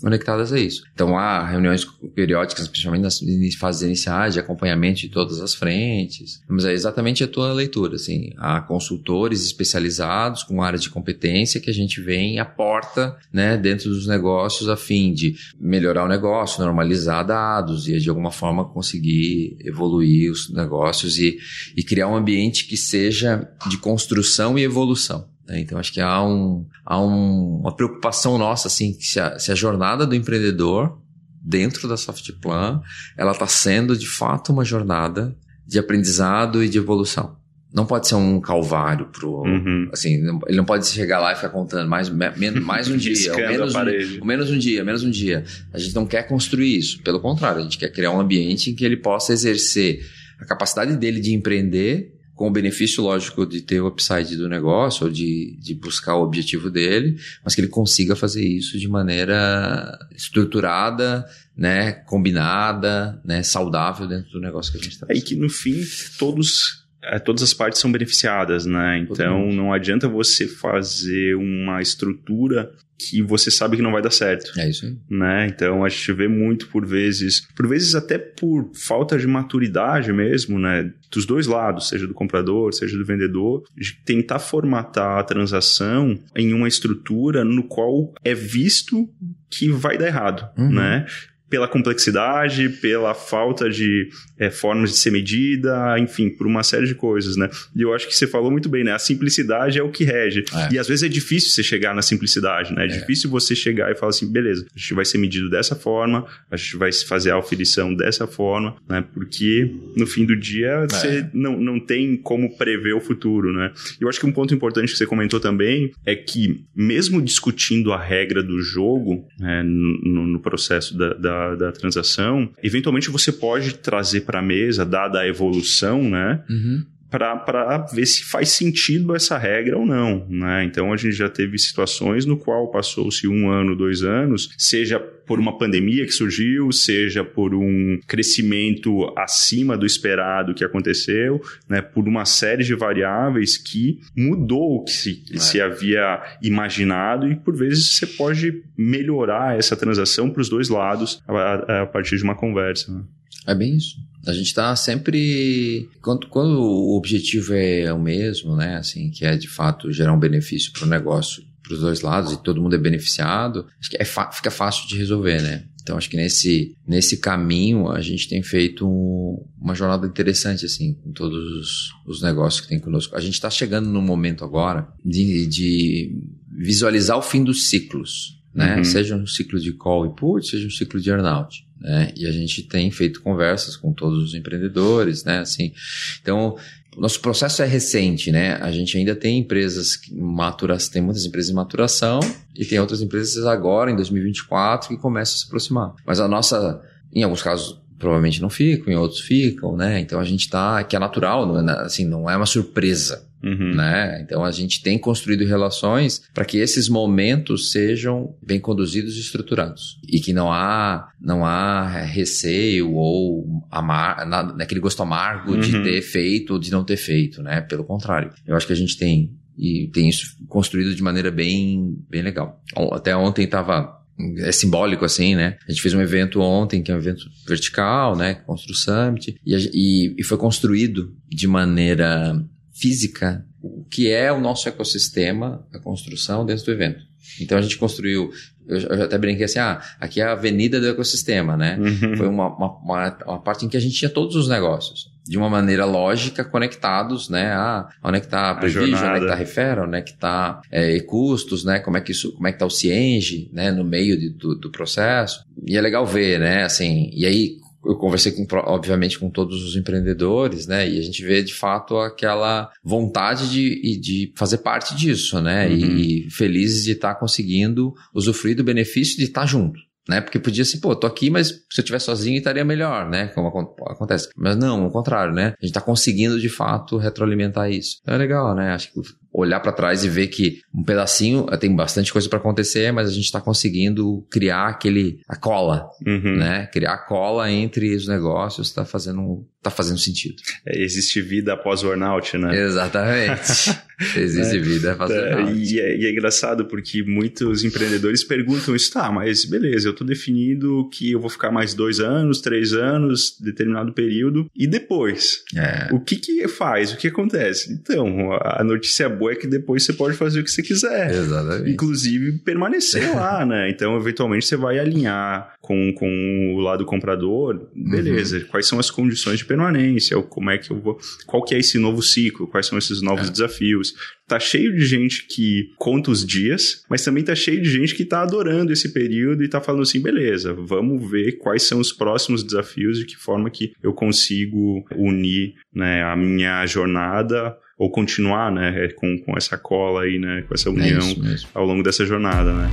[0.00, 0.82] conectadas a isso.
[0.94, 1.84] Então há reuniões
[2.14, 6.42] periódicas, principalmente nas fases iniciais, de acompanhamento de todas as frentes.
[6.48, 11.70] Mas é exatamente a tua leitura, assim, há consultores especializados com áreas de competência que
[11.70, 16.62] a gente vem e aporta, né, dentro dos negócios a fim de melhorar o negócio,
[16.62, 21.38] normalizar dados e de alguma forma conseguir evoluir os negócios e,
[21.76, 25.28] e criar um ambiente que seja de construção e evolução?
[25.48, 29.50] Então, acho que há, um, há um, uma preocupação nossa, assim, que se a, se
[29.50, 31.00] a jornada do empreendedor
[31.42, 32.82] dentro da Softplan,
[33.16, 35.36] ela está sendo, de fato, uma jornada
[35.66, 37.38] de aprendizado e de evolução.
[37.72, 39.88] Não pode ser um calvário pro, uhum.
[39.92, 40.14] assim,
[40.48, 43.78] ele não pode chegar lá e ficar contando mais, mais um dia, ou menos um,
[44.18, 45.44] ou menos um dia, menos um dia.
[45.72, 48.74] A gente não quer construir isso, pelo contrário, a gente quer criar um ambiente em
[48.74, 50.04] que ele possa exercer
[50.40, 55.04] a capacidade dele de empreender com o benefício lógico de ter o upside do negócio
[55.04, 59.98] ou de, de buscar o objetivo dele, mas que ele consiga fazer isso de maneira
[60.16, 61.22] estruturada,
[61.54, 65.06] né, combinada, né, saudável dentro do negócio que a gente está.
[65.10, 65.84] É, e que no fim
[66.18, 66.86] todos
[67.24, 68.98] todas as partes são beneficiadas, né?
[68.98, 72.70] Então não adianta você fazer uma estrutura
[73.08, 74.52] que você sabe que não vai dar certo.
[74.58, 74.96] É isso aí.
[75.08, 75.46] Né?
[75.46, 80.58] Então a gente vê muito por vezes, por vezes até por falta de maturidade mesmo,
[80.58, 80.92] né?
[81.10, 86.52] Dos dois lados, seja do comprador, seja do vendedor, de tentar formatar a transação em
[86.52, 89.08] uma estrutura no qual é visto
[89.48, 90.70] que vai dar errado, uhum.
[90.70, 91.06] né?
[91.50, 94.08] Pela complexidade, pela falta de
[94.38, 97.50] é, formas de ser medida, enfim, por uma série de coisas, né?
[97.74, 98.92] E eu acho que você falou muito bem, né?
[98.92, 100.44] A simplicidade é o que rege.
[100.54, 100.74] É.
[100.74, 102.84] E às vezes é difícil você chegar na simplicidade, né?
[102.84, 105.74] É, é, difícil você chegar e falar assim, beleza, a gente vai ser medido dessa
[105.74, 109.04] forma, a gente vai fazer a oferição dessa forma, né?
[109.12, 110.86] Porque no fim do dia é.
[110.86, 113.72] você não, não tem como prever o futuro, né?
[114.00, 118.00] Eu acho que um ponto importante que você comentou também é que mesmo discutindo a
[118.00, 124.22] regra do jogo né, no, no processo da, da da, transação, eventualmente você pode trazer
[124.22, 126.42] para a mesa, dada a evolução, né?
[126.48, 130.62] Uhum para ver se faz sentido essa regra ou não, né?
[130.64, 135.38] Então a gente já teve situações no qual passou-se um ano, dois anos, seja por
[135.38, 141.80] uma pandemia que surgiu, seja por um crescimento acima do esperado que aconteceu, né?
[141.80, 145.38] Por uma série de variáveis que mudou o que se, é.
[145.38, 151.22] se havia imaginado e por vezes você pode melhorar essa transação para os dois lados
[151.28, 152.92] a, a, partir de uma conversa.
[152.92, 153.04] Né?
[153.46, 153.98] É bem isso.
[154.26, 155.88] A gente está sempre.
[156.02, 158.78] Quando, quando, o objetivo é o mesmo, né?
[158.78, 162.32] Assim, que é de fato gerar um benefício para o negócio para os dois lados
[162.32, 165.64] e todo mundo é beneficiado, acho que é fica fácil de resolver, né?
[165.82, 170.94] Então acho que nesse, nesse caminho a gente tem feito um, uma jornada interessante assim
[170.94, 173.16] com todos os, os, negócios que tem conosco.
[173.16, 176.12] A gente está chegando no momento agora de, de
[176.58, 178.76] visualizar o fim dos ciclos, né?
[178.76, 178.84] Uhum.
[178.84, 181.64] Seja um ciclo de call e put, seja um ciclo de earnout.
[181.80, 182.12] Né?
[182.14, 185.38] E a gente tem feito conversas com todos os empreendedores, né?
[185.38, 185.72] Assim,
[186.20, 186.56] então,
[187.00, 188.56] nosso processo é recente, né?
[188.60, 192.20] A gente ainda tem empresas maturação, tem muitas empresas em maturação
[192.54, 195.94] e tem outras empresas agora, em 2024, que começam a se aproximar.
[196.04, 199.98] Mas a nossa, em alguns casos, provavelmente não ficam, em outros ficam, né?
[199.98, 203.26] Então a gente está, que é natural, não é, assim, não é uma surpresa.
[203.42, 203.74] Uhum.
[203.74, 204.20] Né?
[204.22, 209.98] Então a gente tem construído relações para que esses momentos sejam bem conduzidos e estruturados
[210.06, 215.60] e que não há não há receio ou amar, naquele gosto amargo uhum.
[215.60, 217.60] de ter feito ou de não ter feito, né?
[217.62, 221.96] Pelo contrário, eu acho que a gente tem e tem isso construído de maneira bem
[222.08, 222.62] bem legal.
[222.92, 224.00] Até ontem estava
[224.38, 225.56] é simbólico assim, né?
[225.66, 228.34] A gente fez um evento ontem, que é um evento vertical, né?
[228.34, 232.34] Constru Summit, e, e, e foi construído de maneira
[232.80, 237.00] física o que é o nosso ecossistema, a construção dentro do evento.
[237.40, 238.30] Então a gente construiu
[238.70, 241.76] eu, eu até brinquei assim, ah, aqui é a avenida do ecossistema, né?
[241.78, 242.16] Uhum.
[242.16, 245.36] Foi uma, uma, uma, uma parte em que a gente tinha todos os negócios de
[245.36, 247.52] uma maneira lógica conectados, né?
[247.52, 250.02] Ah, onde é que tá a Prevision, onde é que tá a Refera, onde é
[250.02, 251.80] que tá é, custos, né?
[251.80, 253.70] Como é que isso, como é que tá o Cienge, né?
[253.70, 255.44] No meio de, do, do processo.
[255.66, 256.64] E é legal ver, né?
[256.64, 260.88] Assim, e aí eu conversei com, obviamente, com todos os empreendedores, né?
[260.88, 265.66] E a gente vê de fato aquela vontade de, de fazer parte disso, né?
[265.68, 265.74] Uhum.
[265.74, 269.78] E, felizes de estar tá conseguindo usufruir do benefício de estar tá junto
[270.10, 270.20] né?
[270.20, 273.28] Porque podia ser, pô, tô aqui, mas se eu tivesse sozinho estaria melhor, né?
[273.28, 274.28] Como acontece.
[274.36, 275.54] Mas não, ao contrário, né?
[275.60, 277.98] A gente tá conseguindo de fato retroalimentar isso.
[278.02, 278.72] Então é legal, né?
[278.72, 279.00] Acho que
[279.32, 283.12] olhar para trás e ver que um pedacinho tem bastante coisa para acontecer, mas a
[283.12, 286.36] gente está conseguindo criar aquele a cola, uhum.
[286.36, 286.66] né?
[286.72, 290.36] Criar a cola entre os negócios está fazendo tá fazendo sentido.
[290.64, 292.58] É, existe vida após o burnout, né?
[292.58, 293.78] Exatamente.
[294.16, 295.58] existe é, vida após o é, burnout.
[295.58, 300.02] E é, e é engraçado porque muitos empreendedores perguntam isso, tá, mas beleza, eu tô
[300.02, 305.42] definindo que eu vou ficar mais dois anos, três anos, determinado período, e depois?
[305.54, 305.92] É.
[305.92, 306.92] O que que faz?
[306.92, 307.72] O que acontece?
[307.72, 311.10] Então, a notícia boa é que depois você pode fazer o que você quiser.
[311.10, 311.70] Exatamente.
[311.70, 313.68] Inclusive permanecer lá, né?
[313.68, 318.44] Então, eventualmente, você vai alinhar com, com o lado comprador, beleza, uhum.
[318.44, 321.78] quais são as condições de permanência, como é que eu vou, qual que é esse
[321.78, 323.30] novo ciclo, quais são esses novos é.
[323.30, 323.94] desafios.
[324.26, 328.04] Tá cheio de gente que conta os dias, mas também tá cheio de gente que
[328.04, 332.42] tá adorando esse período e tá falando assim, beleza, vamos ver quais são os próximos
[332.42, 338.88] desafios, de que forma que eu consigo unir né, a minha jornada ou continuar, né,
[338.88, 342.52] com, com essa cola aí, né, com essa é união é ao longo dessa jornada,
[342.52, 342.70] né.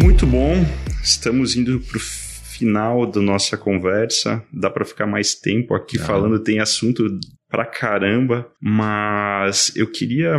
[0.00, 0.54] Muito bom,
[1.02, 6.38] estamos indo para o final da nossa conversa, dá para ficar mais tempo aqui falando,
[6.38, 7.04] tem assunto
[7.50, 10.36] pra caramba, mas eu queria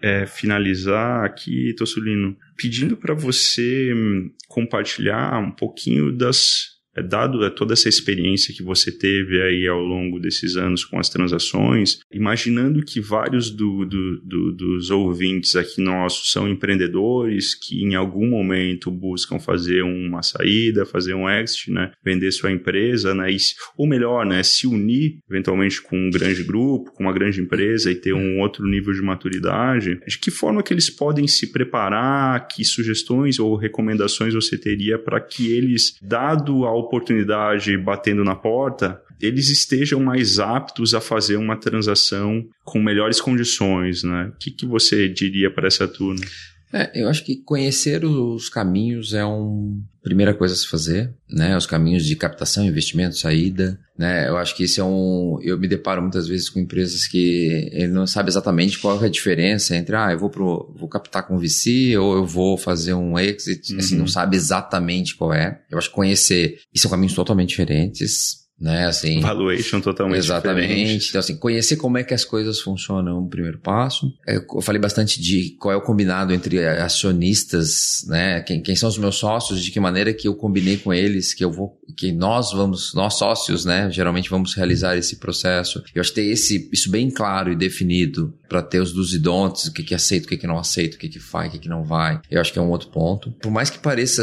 [0.00, 7.50] é, finalizar aqui, Tossulino, pedindo para você hum, compartilhar um pouquinho das é, dado é,
[7.50, 12.84] toda essa experiência que você teve aí ao longo desses anos com as transações, imaginando
[12.84, 18.90] que vários do, do, do, dos ouvintes aqui nossos são empreendedores que em algum momento
[18.90, 23.36] buscam fazer uma saída, fazer um exit, né, vender sua empresa, né, e,
[23.76, 27.94] ou melhor, né, se unir eventualmente com um grande grupo, com uma grande empresa e
[27.94, 32.64] ter um outro nível de maturidade, de que forma que eles podem se preparar, que
[32.64, 39.50] sugestões ou recomendações você teria para que eles, dado a oportunidade batendo na porta, eles
[39.50, 44.32] estejam mais aptos a fazer uma transação com melhores condições, né?
[44.34, 46.24] O que, que você diria para essa turma?
[46.72, 51.56] É, eu acho que conhecer os caminhos é uma primeira coisa a se fazer, né?
[51.56, 54.28] Os caminhos de captação, investimento, saída, né?
[54.28, 55.38] Eu acho que isso é um.
[55.42, 59.10] Eu me deparo muitas vezes com empresas que ele não sabe exatamente qual é a
[59.10, 63.18] diferença entre, ah, eu vou pro, vou captar com VC ou eu vou fazer um
[63.18, 63.78] exit, uhum.
[63.78, 65.60] assim, não sabe exatamente qual é.
[65.70, 68.86] Eu acho que conhecer, e são caminhos totalmente diferentes né?
[68.86, 70.68] Assim, Valuation totalmente exatamente.
[70.68, 71.08] Diferente.
[71.10, 74.12] Então, assim, conhecer como é que as coisas funcionam é um primeiro passo.
[74.26, 78.40] É, eu falei bastante de qual é o combinado entre acionistas, né?
[78.40, 81.44] Quem, quem são os meus sócios, de que maneira que eu combinei com eles, que
[81.44, 83.90] eu vou, que nós vamos, nós sócios, né?
[83.90, 85.82] Geralmente vamos realizar esse processo.
[85.94, 89.18] Eu acho que ter esse, isso bem claro e definido para ter os dos e
[89.18, 91.50] don'ts, o que que aceito, o que que não aceito, o que que vai, o
[91.50, 92.20] que que não vai.
[92.30, 93.30] Eu acho que é um outro ponto.
[93.40, 94.22] Por mais que pareça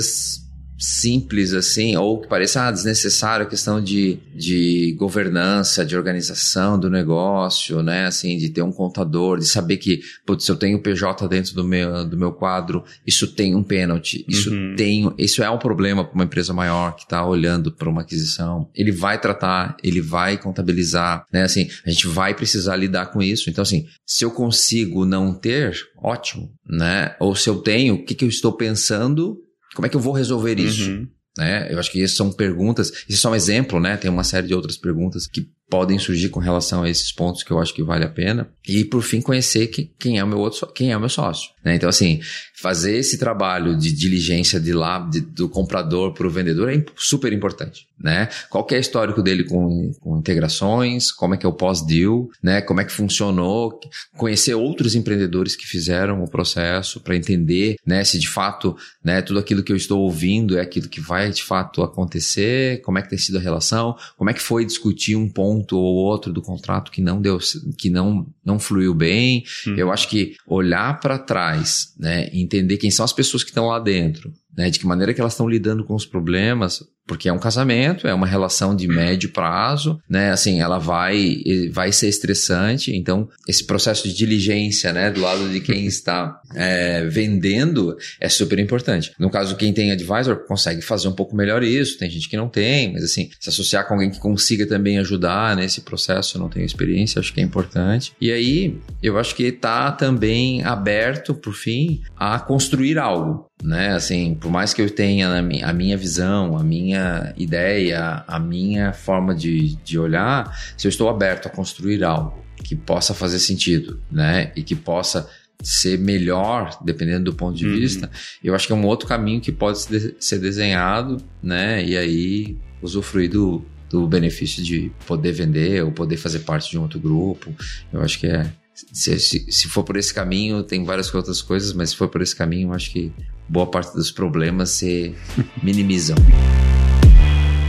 [0.78, 6.90] simples assim, ou que pareça ah, desnecessário a questão de, de governança, de organização do
[6.90, 8.06] negócio, né?
[8.06, 11.64] Assim, de ter um contador, de saber que, putz, se eu tenho PJ dentro do
[11.64, 14.76] meu, do meu quadro, isso tem um pênalti, isso uhum.
[14.76, 18.70] tem, isso é um problema para uma empresa maior que está olhando para uma aquisição.
[18.76, 21.44] Ele vai tratar, ele vai contabilizar, né?
[21.44, 23.50] Assim, a gente vai precisar lidar com isso.
[23.50, 27.16] Então, assim, se eu consigo não ter, ótimo, né?
[27.20, 29.45] Ou se eu tenho, o que, que eu estou pensando
[29.76, 30.90] como é que eu vou resolver isso?
[30.90, 31.08] Uhum.
[31.38, 31.68] Né?
[31.70, 33.98] Eu acho que essas são perguntas, isso é só um exemplo, né?
[33.98, 37.52] Tem uma série de outras perguntas que podem surgir com relação a esses pontos que
[37.52, 38.50] eu acho que vale a pena.
[38.68, 41.50] E por fim conhecer que, quem é o meu outro, quem é o meu sócio.
[41.64, 41.76] Né?
[41.76, 42.22] Então assim,
[42.56, 47.34] fazer esse trabalho de diligência de lá de, do comprador para o vendedor é super
[47.34, 48.30] importante, né?
[48.50, 51.12] Qual é o histórico dele com, com integrações?
[51.12, 52.30] Como é que é o pós-deal?
[52.42, 52.62] Né?
[52.62, 53.80] Como é que funcionou?
[54.18, 58.04] Conhecer outros empreendedores que fizeram o processo para entender, né?
[58.04, 59.22] Se de fato, né?
[59.22, 62.82] Tudo aquilo que eu estou ouvindo é aquilo que vai de fato acontecer?
[62.82, 63.96] Como é que tem sido a relação?
[64.18, 67.40] Como é que foi discutir um ponto ou outro do contrato que não deu,
[67.78, 69.44] que não, não fluiu bem.
[69.68, 69.76] Uhum.
[69.76, 73.80] Eu acho que olhar para trás, né, entender quem são as pessoas que estão lá
[73.80, 74.70] dentro, né?
[74.70, 78.14] De que maneira que elas estão lidando com os problemas, porque é um casamento, é
[78.14, 80.32] uma relação de médio prazo, né?
[80.32, 85.60] Assim, ela vai vai ser estressante, então esse processo de diligência, né, do lado de
[85.60, 89.12] quem está é, vendendo é super importante.
[89.20, 92.50] No caso, quem tem advisor consegue fazer um pouco melhor isso, tem gente que não
[92.50, 96.50] tem, mas assim, se associar com alguém que consiga também ajudar nesse processo, eu não
[96.50, 98.14] tenho experiência, acho que é importante.
[98.20, 103.94] E aí, eu acho que está também aberto, por fim, a construir algo né?
[103.94, 109.34] Assim, por mais que eu tenha a minha visão, a minha ideia, a minha forma
[109.34, 114.52] de, de olhar, se eu estou aberto a construir algo que possa fazer sentido, né?
[114.56, 115.28] E que possa
[115.64, 117.76] ser melhor, dependendo do ponto de uhum.
[117.76, 118.10] vista,
[118.44, 119.80] eu acho que é um outro caminho que pode
[120.20, 121.84] ser desenhado, né?
[121.84, 123.66] E aí usufruir do,
[123.96, 127.56] do benefício de poder vender ou poder fazer parte de um outro grupo.
[127.94, 128.52] Eu acho que é.
[128.74, 132.22] Se, se, se for por esse caminho, tem várias outras coisas, mas se for por
[132.22, 133.10] esse caminho, eu acho que
[133.48, 135.16] boa parte dos problemas se
[135.64, 136.18] minimizam.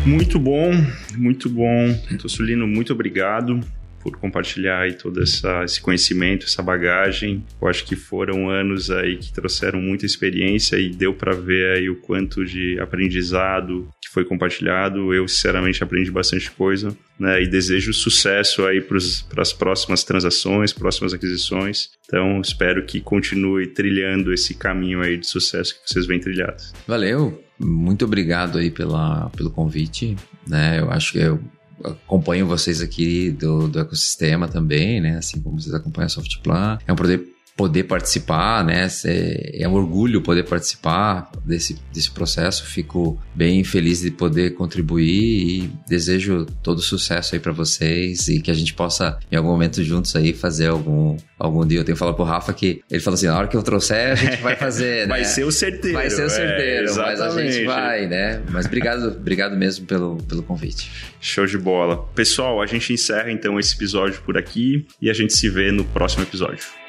[0.05, 0.73] Muito bom,
[1.17, 1.95] muito bom.
[2.19, 3.61] Tossulino, muito obrigado
[4.07, 7.45] por compartilhar aí todo essa, esse conhecimento, essa bagagem.
[7.61, 11.91] Eu acho que foram anos aí que trouxeram muita experiência e deu para ver aí
[11.91, 15.13] o quanto de aprendizado que foi compartilhado.
[15.13, 17.43] Eu, sinceramente, aprendi bastante coisa, né?
[17.43, 21.91] E desejo sucesso aí para as próximas transações, próximas aquisições.
[22.07, 26.73] Então, espero que continue trilhando esse caminho aí de sucesso que vocês vêm trilhados.
[26.87, 27.43] Valeu!
[27.59, 30.15] Muito obrigado aí pela, pelo convite,
[30.47, 30.79] né?
[30.79, 31.41] Eu acho que eu
[31.85, 35.19] acompanho vocês aqui do, do ecossistema também, né?
[35.19, 36.79] Assim como vocês acompanham a Softplan.
[36.87, 38.87] É um poder poder participar, né?
[39.55, 42.67] É um orgulho poder participar desse, desse processo.
[42.67, 48.51] Fico bem feliz de poder contribuir e desejo todo sucesso aí para vocês e que
[48.51, 51.81] a gente possa, em algum momento, juntos aí, fazer algum, algum dia.
[51.81, 54.13] Eu tenho que falar pro Rafa que ele falou assim: na hora que eu trouxer,
[54.13, 55.09] a gente vai fazer.
[55.09, 55.25] vai né?
[55.25, 55.97] ser o certeiro.
[55.97, 58.43] Vai ser o certeiro, é, mas a gente vai, né?
[58.51, 60.91] Mas obrigado, obrigado mesmo pelo, pelo convite.
[61.21, 62.07] Show de bola.
[62.15, 65.85] Pessoal, a gente encerra então esse episódio por aqui e a gente se vê no
[65.85, 66.86] próximo episódio.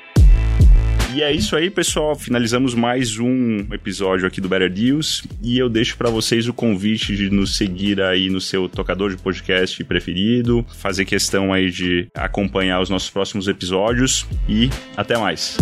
[1.17, 2.15] E é isso aí, pessoal.
[2.15, 5.23] Finalizamos mais um episódio aqui do Better Deals.
[5.41, 9.17] E eu deixo para vocês o convite de nos seguir aí no seu tocador de
[9.17, 15.57] podcast preferido, fazer questão aí de acompanhar os nossos próximos episódios e até mais.